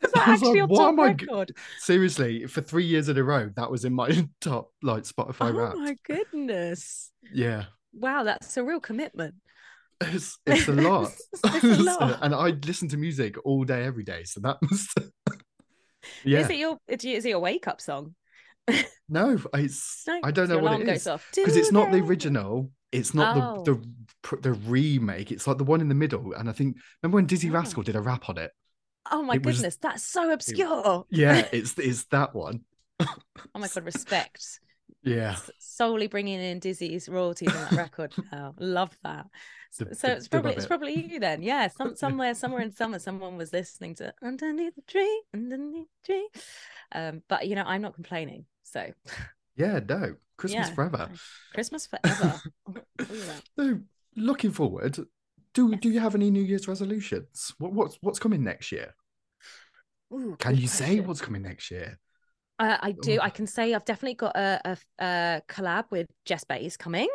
[0.02, 3.84] is that actually like, top g- Seriously, for three years in a row, that was
[3.84, 5.76] in my top like Spotify Oh wrapped.
[5.76, 7.12] my goodness!
[7.32, 9.34] Yeah, Wow, that's a real commitment.
[10.12, 11.12] It's, it's a lot.
[11.44, 12.18] It's a lot.
[12.22, 14.24] and I listen to music all day, every day.
[14.24, 14.88] So that was.
[16.24, 16.40] yeah.
[16.40, 18.14] Is it your is it your wake up song?
[19.08, 22.70] No, it's No, I don't know what it is because it's not the original.
[22.92, 23.62] It's not Oh.
[23.64, 23.74] the
[24.30, 25.30] the the remake.
[25.32, 26.32] It's like the one in the middle.
[26.32, 27.54] And I think remember when Dizzee Oh.
[27.54, 28.50] Rascal did a rap on it?
[29.10, 31.04] Oh my It was- goodness, that's so obscure.
[31.10, 32.60] Yeah, it's it's that one.
[33.00, 33.08] oh
[33.54, 34.60] my god, respect.
[35.02, 38.54] Yeah, Solely bringing in Dizzee's royalties on that record now.
[38.58, 39.26] Love that.
[39.78, 40.68] The- so the- it's probably it's it.
[40.68, 41.42] probably you then.
[41.42, 46.12] Yeah, some somewhere somewhere in summer someone was listening to Underneath the Tree, Underneath the
[46.12, 46.28] Tree.
[46.92, 48.46] Um, but you know, I'm not complaining.
[48.62, 48.92] So
[49.56, 50.74] yeah, no, Christmas Yeah.
[50.74, 51.10] forever.
[51.54, 52.40] Christmas forever.
[52.68, 53.42] Look at that.
[53.58, 53.80] So
[54.16, 54.98] looking forward,
[55.54, 55.80] do Yes.
[55.80, 57.52] do you have any New Year's resolutions?
[57.58, 58.94] What what's what's coming next year?
[60.12, 61.98] Ooh, Can you say what's coming next year?
[62.58, 63.18] Uh, I do.
[63.20, 67.08] I can say I've definitely got a, a, a collab with Jess Bays coming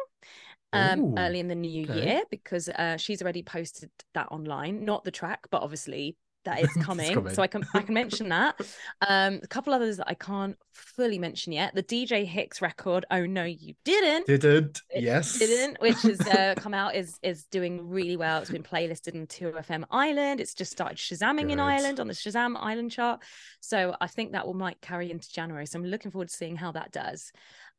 [0.74, 2.04] um, Ooh, early in the new okay.
[2.04, 4.86] year because uh, she's already posted that online.
[4.86, 6.16] Not the track, but obviously
[6.46, 7.14] that is coming.
[7.14, 7.34] coming.
[7.34, 8.60] So I can I can mention that.
[9.08, 11.76] Um, a couple others that I can't fully mention yet.
[11.76, 13.06] The DJ Hicks record.
[13.12, 14.28] Oh no, you didn't.
[14.28, 18.42] Didn't It yes didn't, which has uh, come out is is doing really well.
[18.42, 20.40] It's been playlisted in 2FM Ireland.
[20.40, 23.22] It's just started Shazamming in Ireland on the Shazam Ireland chart.
[23.60, 25.66] So I think that will might carry into January.
[25.66, 27.32] So I'm looking forward to seeing how that does.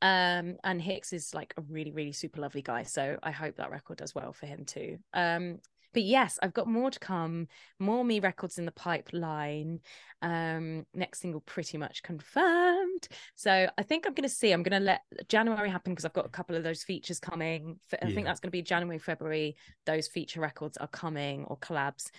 [0.03, 2.84] Um, and Hicks is like a really, really super lovely guy.
[2.84, 4.98] So I hope that record does well for him too.
[5.12, 5.59] Um,
[5.92, 7.48] but yes, I've got more to come,
[7.80, 9.80] more me records in the pipeline.
[10.22, 13.09] Um, next single pretty much confirmed.
[13.34, 14.53] So I think I'm going to see.
[14.53, 17.80] I'm going to let January happen because I've got a couple of those features coming.
[17.92, 18.14] i Yeah.
[18.14, 19.57] think that's going to be January, February.
[19.84, 22.11] Those feature records are coming or collabs,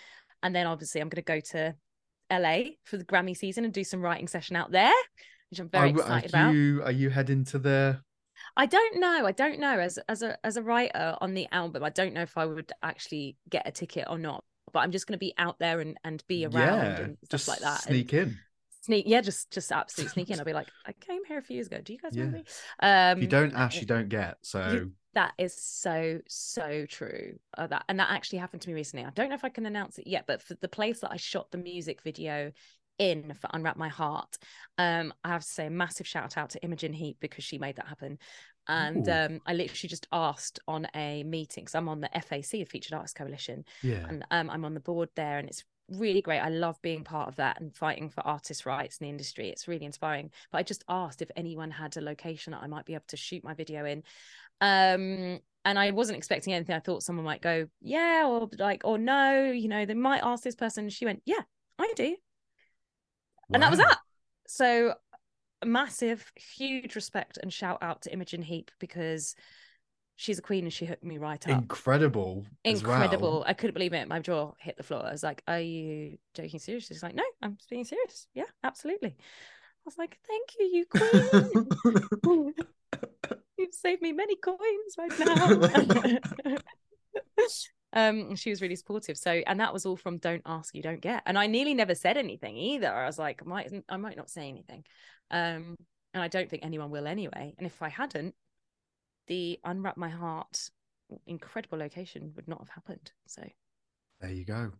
[0.43, 1.75] and then obviously I'm going to go to
[2.32, 4.93] LA for the Grammy season and do some writing session out there,
[5.52, 6.54] which I'm very Are- excited are about.
[6.56, 8.02] you are you heading to the
[8.58, 9.26] I don't know.
[9.26, 9.80] I don't know.
[9.80, 12.72] As as a as a writer on the album, I don't know if I would
[12.82, 14.43] actually get a ticket or not.
[14.74, 17.30] But I'm just going to be out there and and be around yeah and stuff
[17.30, 17.86] just like that.
[17.86, 18.38] and sneak in
[18.82, 19.06] sneak.
[19.08, 20.39] Yeah, just just absolutely sneak in.
[20.39, 21.82] I'll be like, I came here a few years ago.
[21.84, 22.38] Do you guys remember
[22.82, 23.10] Yeah.
[23.12, 23.14] me?
[23.18, 27.38] Um, you don't ask you don't get so That is so so true.
[27.58, 29.06] Uh, that and that actually happened to me recently.
[29.06, 31.18] I don't know if I can announce it yet, but for the place that I
[31.18, 32.54] shot the music video
[32.98, 34.38] in for Unwrap My Heart,
[34.78, 37.76] um, I have to say a massive shout out to Imogen Heap because she made
[37.78, 38.18] that happen.
[38.68, 42.64] And um, I literally just asked on a meeting because I'm on the FAC, the
[42.66, 46.39] Featured Artists Coalition, yeah and um, I'm on the board there, and it's really great.
[46.39, 49.50] I love being part of that and fighting for artists' rights in the industry.
[49.50, 50.32] It's really inspiring.
[50.52, 53.18] But I just asked if anyone had a location that I might be able to
[53.18, 54.04] shoot my video in.
[54.62, 56.76] Um, and I wasn't expecting anything.
[56.76, 60.44] I thought someone might go, yeah, or like, or no, you know, they might ask
[60.44, 60.89] this person.
[60.89, 61.42] She went, yeah,
[61.78, 62.16] I do.
[63.54, 63.97] And that was that.
[64.47, 64.95] So
[65.66, 69.36] massive, huge respect and shout out to Imogen Heap because
[70.16, 72.93] she's a queen and she hooked me right up incredible as well.
[72.93, 73.43] incredible.
[73.47, 74.08] I couldn't believe it.
[74.08, 75.06] My jaw hit the floor.
[75.06, 78.28] I was like, "Are you joking seriously?" She's like, "No, I'm being serious.
[78.34, 82.54] Yeah, absolutely." I was like, "Thank you, you queen.
[83.58, 86.58] You've saved me many coins right now."
[87.94, 89.18] um, she was really supportive.
[89.18, 91.96] So, and that was all from "Don't Ask, You Don't Get." And I nearly never
[91.96, 92.92] said anything either.
[92.92, 94.84] I was like, I might, I might not say anything.
[95.30, 95.76] Um,
[96.14, 97.54] and I don't think anyone will anyway.
[97.58, 98.36] And if I hadn't,
[99.28, 100.70] the unwrap my heart
[101.28, 103.12] incredible location would not have happened.
[103.28, 103.44] So
[104.22, 104.72] there you go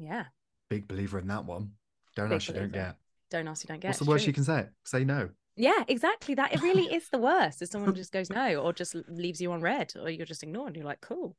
[0.00, 0.24] yeah,
[0.68, 1.72] big believer in that one
[2.16, 2.96] don't Big ask you don't get
[3.30, 3.88] don't ask, you don't get.
[3.88, 6.34] what's the worst you can say say no Yeah, exactly.
[6.34, 7.60] That it really is the worst.
[7.60, 10.76] If someone just goes no, or just leaves you on red, or you're just ignored.
[10.76, 11.36] You're like, cool.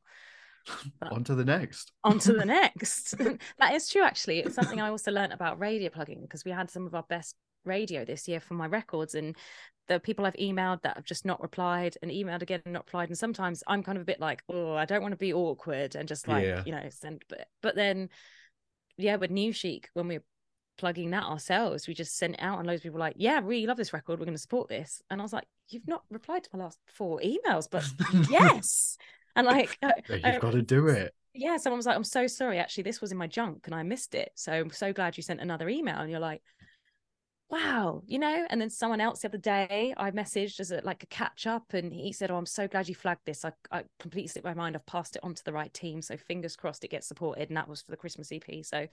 [1.11, 3.17] On to the next On to the next.
[3.59, 4.03] that is true.
[4.03, 7.03] Actually, it's something I also learned about radio plugging because we had some of our
[7.09, 7.35] best
[7.65, 9.35] radio this year for my records, and
[9.87, 13.09] the people I've emailed that have just not replied and emailed again and not replied.
[13.09, 15.95] And sometimes I'm kind of a bit like, oh, I don't want to be awkward
[15.95, 16.63] and just like, Yeah.
[16.65, 18.09] you know, send but but then
[18.97, 20.23] yeah, with New Chic, when we were
[20.77, 23.41] plugging that ourselves, we just sent it out and loads of people were like, Yeah,
[23.43, 24.19] really love this record.
[24.19, 25.01] We're gonna support this.
[25.09, 27.83] And I was like, You've not replied to my last four emails, but
[28.29, 28.97] yes.
[29.35, 29.77] And like
[30.09, 31.13] You've got to do it.
[31.33, 32.59] yeah, someone was like, I'm so sorry.
[32.59, 34.31] Actually, this was in my junk and I missed it.
[34.35, 35.97] So I'm so glad you sent another email.
[35.99, 36.41] And you're like,
[37.49, 38.45] wow, you know?
[38.49, 41.73] And then someone else the other day, I messaged as a, like a catch up
[41.73, 43.43] and he said, Oh, I'm so glad you flagged this.
[43.43, 44.75] I, I completely slipped my mind.
[44.75, 46.01] I've passed it on to the right team.
[46.01, 47.49] So fingers crossed it gets supported.
[47.49, 48.63] And that was for the Christmas EP.
[48.63, 48.87] So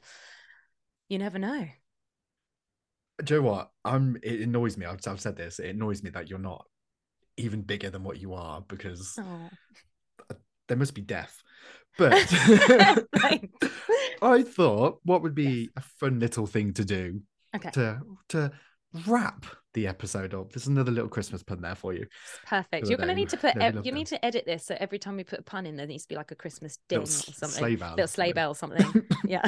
[1.08, 1.66] you never know.
[3.24, 3.70] Do you know what?
[3.84, 4.16] I'm.
[4.22, 4.86] It annoys me.
[4.86, 5.58] I've, I've said this.
[5.58, 6.64] It annoys me that you're not
[7.36, 9.48] even bigger than what you are because Oh.
[10.68, 11.42] There must be death.
[11.96, 12.12] But
[14.22, 17.22] I thought what would be a fun little thing to do
[17.56, 17.70] Okay.
[17.70, 18.00] to
[18.30, 18.52] to
[19.06, 20.52] wrap the episode up.
[20.52, 22.06] There's another little Christmas pun there for you.
[22.46, 22.88] Perfect.
[22.88, 24.64] You're going to need to put, ev- you need to edit this.
[24.64, 26.78] So every time we put a pun in, there needs to be like a Christmas
[26.88, 27.58] ding or Little s- something.
[27.58, 29.06] sleigh bell Little sleigh bell or something.
[29.26, 29.44] Yeah.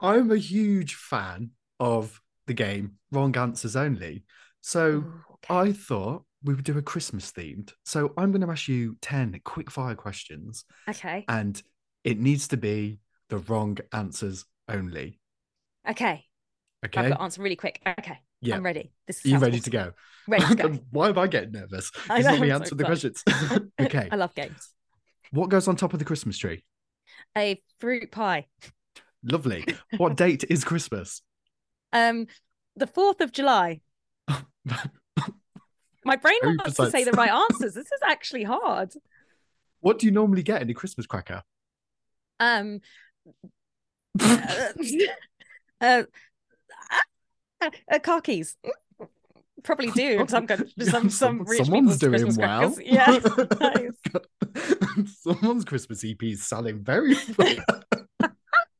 [0.00, 1.50] I'm a huge fan
[1.80, 4.24] of the game Wrong Answers Only.
[4.60, 5.54] So Ooh, okay.
[5.54, 7.72] I thought we would do a Christmas themed.
[7.84, 11.24] So I'm going to ask you 10 quick fire questions Okay.
[11.28, 11.60] and
[12.04, 12.98] it needs to be
[13.30, 15.18] the wrong answers only.
[15.88, 16.24] Okay.
[16.84, 17.00] Okay.
[17.00, 17.80] I've got to answer really quick.
[17.86, 18.18] Okay.
[18.40, 18.56] Yeah.
[18.56, 18.92] I'm ready.
[19.06, 19.64] This Are you ready awesome.
[19.64, 19.92] to go?
[20.28, 20.68] Ready to go.
[20.90, 21.90] Why am I getting nervous?
[22.08, 23.24] I know, not me I'm so the questions.
[23.80, 24.08] okay.
[24.12, 24.72] I love games.
[25.32, 26.64] What goes on top of the Christmas tree?
[27.36, 28.46] A fruit pie.
[29.24, 29.64] Lovely.
[29.96, 31.22] What date is Christmas?
[31.92, 32.26] Um,
[32.76, 33.80] the 4th of July.
[36.06, 37.74] My brain wants to say the right answers.
[37.74, 38.92] This is actually hard.
[39.80, 41.42] what do you normally get in a Christmas cracker?
[42.38, 42.80] Um,
[44.20, 44.72] uh,
[45.80, 46.02] uh,
[47.60, 48.56] uh, car keys.
[49.64, 50.24] Probably do.
[50.28, 50.46] Some,
[50.78, 52.72] some, some rich Someone's doing Christmas well.
[52.72, 52.86] crackers.
[52.86, 53.18] Yeah.
[54.54, 55.12] nice.
[55.22, 57.56] Someone's Christmas EP is selling very well.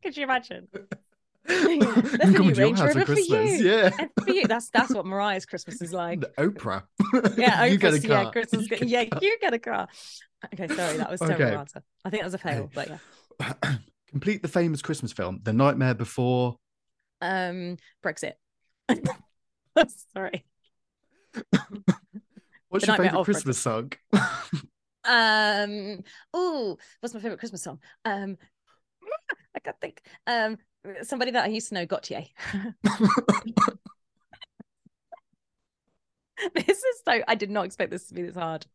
[0.02, 0.68] Could you imagine?
[1.46, 3.60] That's a new Range Rover for Christmas.
[3.60, 3.66] you.
[3.70, 3.90] Yeah.
[3.98, 6.20] And for you, that's that's what Mariah's Christmas is like.
[6.20, 6.82] The Oprah.
[7.36, 8.32] Yeah, you get a Oprah's- yeah, car.
[8.32, 8.62] Christmas.
[8.62, 9.18] You get- yeah, car.
[9.22, 9.88] you get a car.
[10.52, 11.54] Okay, sorry, that was terrible Okay.
[11.56, 11.82] answer.
[12.04, 12.88] I think that was a fail, but
[13.40, 13.52] yeah.
[14.10, 16.56] Complete the famous Christmas film, The Nightmare Before.
[17.20, 18.32] Um, Brexit.
[20.14, 20.44] sorry.
[22.68, 23.92] What's The your favorite Christmas song?
[25.04, 26.02] Um,
[26.34, 27.78] oh, what's my favorite Christmas song?
[28.04, 28.36] Um,
[29.54, 30.02] I can't think.
[30.26, 30.58] Um,
[31.02, 32.28] somebody that I used to know, Gotye.
[36.54, 37.20] this is so.
[37.26, 38.66] I did not expect this to be this hard.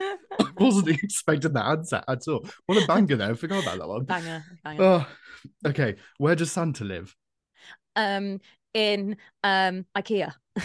[0.00, 0.16] I
[0.56, 2.46] wasn't expecting that answer at all.
[2.66, 3.30] What a banger, though.
[3.30, 4.04] I forgot about that one.
[4.04, 4.82] Banger, banger.
[4.82, 5.06] Oh,
[5.66, 5.96] okay.
[6.18, 7.14] Where does Santa live?
[7.94, 8.40] Um,
[8.74, 10.32] in um IKEA.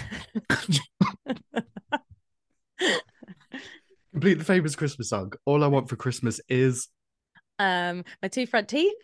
[4.11, 5.34] Complete the famous Christmas song.
[5.45, 6.88] All I want for Christmas is.
[7.59, 8.95] Um, my two front teeth.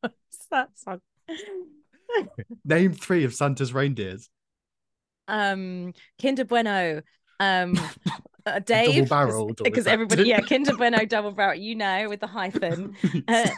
[0.00, 1.00] What's that song?
[2.64, 4.28] Name three of Santa's reindeers.
[5.26, 7.02] um Kinder Bueno,
[7.40, 7.78] um
[8.46, 9.08] uh, Dave,
[9.62, 12.96] because everybody, yeah, Kinder Bueno double barrel, you know, with the hyphen.
[13.26, 13.50] Uh,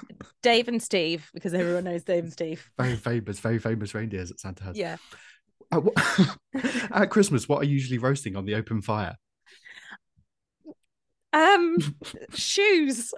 [0.42, 2.68] Dave and Steve, because everyone knows Dave and Steve.
[2.78, 4.76] very famous, very famous reindeers that Santa has.
[4.76, 4.96] Yeah,
[5.70, 5.92] At, wha-
[6.90, 9.14] at Christmas, what are you usually roasting on the open fire?
[11.32, 11.76] um,
[12.34, 13.14] shoes.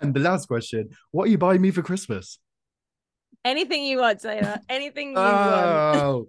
[0.00, 2.38] And the last question: What are you buying me for Christmas?
[3.44, 4.58] Anything you want, Taylor.
[4.68, 6.26] Anything you want, Oh,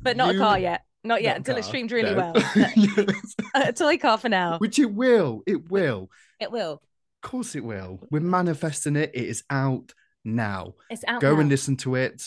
[0.00, 0.82] but not you- a car yet.
[1.04, 2.32] Not yet not until it car, streamed really no.
[2.34, 2.44] well.
[2.56, 3.34] Yes.
[3.54, 4.58] a toy car for now.
[4.58, 5.42] Which it will.
[5.46, 6.10] It will.
[6.40, 6.82] It will.
[7.22, 8.00] Of course, it will.
[8.10, 9.12] We're manifesting it.
[9.14, 10.74] It is out now.
[10.90, 11.20] It's out.
[11.20, 12.24] Go and listen to it.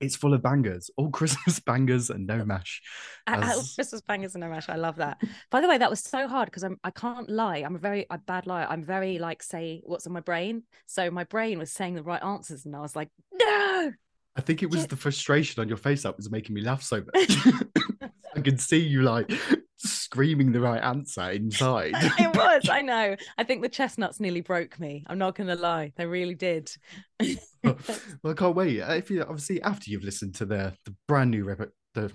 [0.00, 2.82] It's full of bangers, all Christmas bangers and no mash.
[3.26, 4.68] As- Christmas bangers and no mash.
[4.68, 5.18] I love that.
[5.50, 7.58] By the way, that was so hard because I'm I can't lie.
[7.58, 8.66] I'm a very a bad liar.
[8.68, 10.62] I'm very like say what's in my brain.
[10.86, 13.92] So my brain was saying the right answers, and I was like, no.
[14.38, 14.86] I think it was Yeah.
[14.88, 17.36] the frustration on your face that was making me laugh so much.
[18.36, 19.30] I could see you like
[19.78, 21.92] screaming the right answer inside.
[21.94, 22.68] it was.
[22.68, 23.16] I know.
[23.38, 25.04] I think the chestnuts nearly broke me.
[25.06, 25.92] I'm not gonna lie.
[25.96, 26.70] They really did.
[27.64, 27.76] well,
[28.24, 28.80] I can't wait.
[28.82, 32.12] Uh, If you obviously after you've listened to the the brand new ribbon, the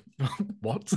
[0.61, 0.91] what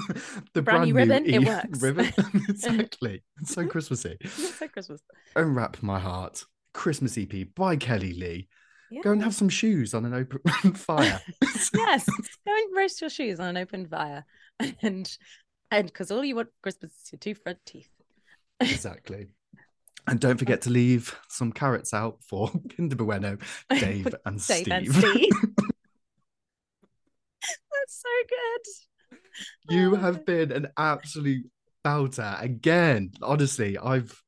[0.55, 1.25] the Brand new ribbon?
[1.27, 1.81] It E- works.
[1.83, 2.13] ribbon
[2.49, 3.23] exactly.
[3.41, 4.17] It's so Christmassy.
[4.27, 5.01] so Christmas.
[5.37, 6.45] Unwrap my heart.
[6.73, 8.49] Christmas EP by Kelli-Leigh.
[8.91, 9.01] Yeah.
[9.03, 10.41] Go and have some shoes on an open
[10.75, 11.21] fire.
[11.75, 12.05] yes.
[12.07, 14.25] Go and roast your shoes on an open fire,
[14.83, 15.11] and
[15.75, 17.91] and because all you want for Christmas is your two front teeth.
[18.61, 19.29] exactly.
[20.07, 23.39] And don't forget to leave some carrots out for Kinder Bueno,
[23.71, 24.69] Dave, and Dave Steve.
[24.71, 25.31] and Steve.
[27.41, 29.75] That's so good.
[29.75, 31.47] You Oh, have been an absolute
[31.85, 33.13] belter again.
[33.23, 34.23] Honestly, I've,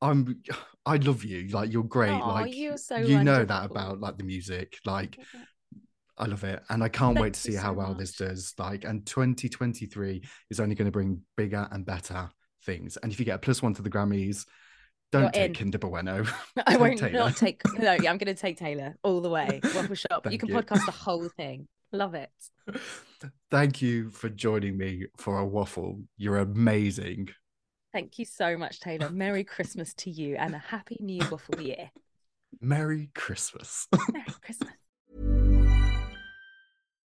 [0.00, 0.42] I'm,
[0.86, 1.48] I love you.
[1.48, 2.12] Like you're great.
[2.12, 4.78] Like you're so you know that about like the music.
[4.84, 5.42] Like mm-hmm.
[6.18, 8.54] I love it, and I can't wait to Thank see how so well this does.
[8.58, 12.30] Like, and 2023 is only going to bring bigger and better
[12.64, 12.96] things.
[12.96, 14.46] And if you get a plus one to the Grammys,
[15.12, 15.54] don't You're take in.
[15.54, 16.24] Kinder Bueno.
[16.66, 17.18] I won't Taylor.
[17.18, 17.62] not take.
[17.78, 19.60] No, yeah, I'm going to take Taylor all the way.
[19.62, 20.30] Waffle shop.
[20.30, 20.54] you can you.
[20.54, 21.68] podcast the whole thing.
[21.92, 22.30] Love it.
[23.50, 26.00] Thank you for joining me for a waffle.
[26.16, 27.28] You're amazing.
[27.92, 29.08] Thank you so much, Taylor.
[29.10, 31.90] Merry Christmas to you and a happy new waffle year.
[32.60, 33.86] Merry Christmas.
[34.12, 34.72] Merry Christmas.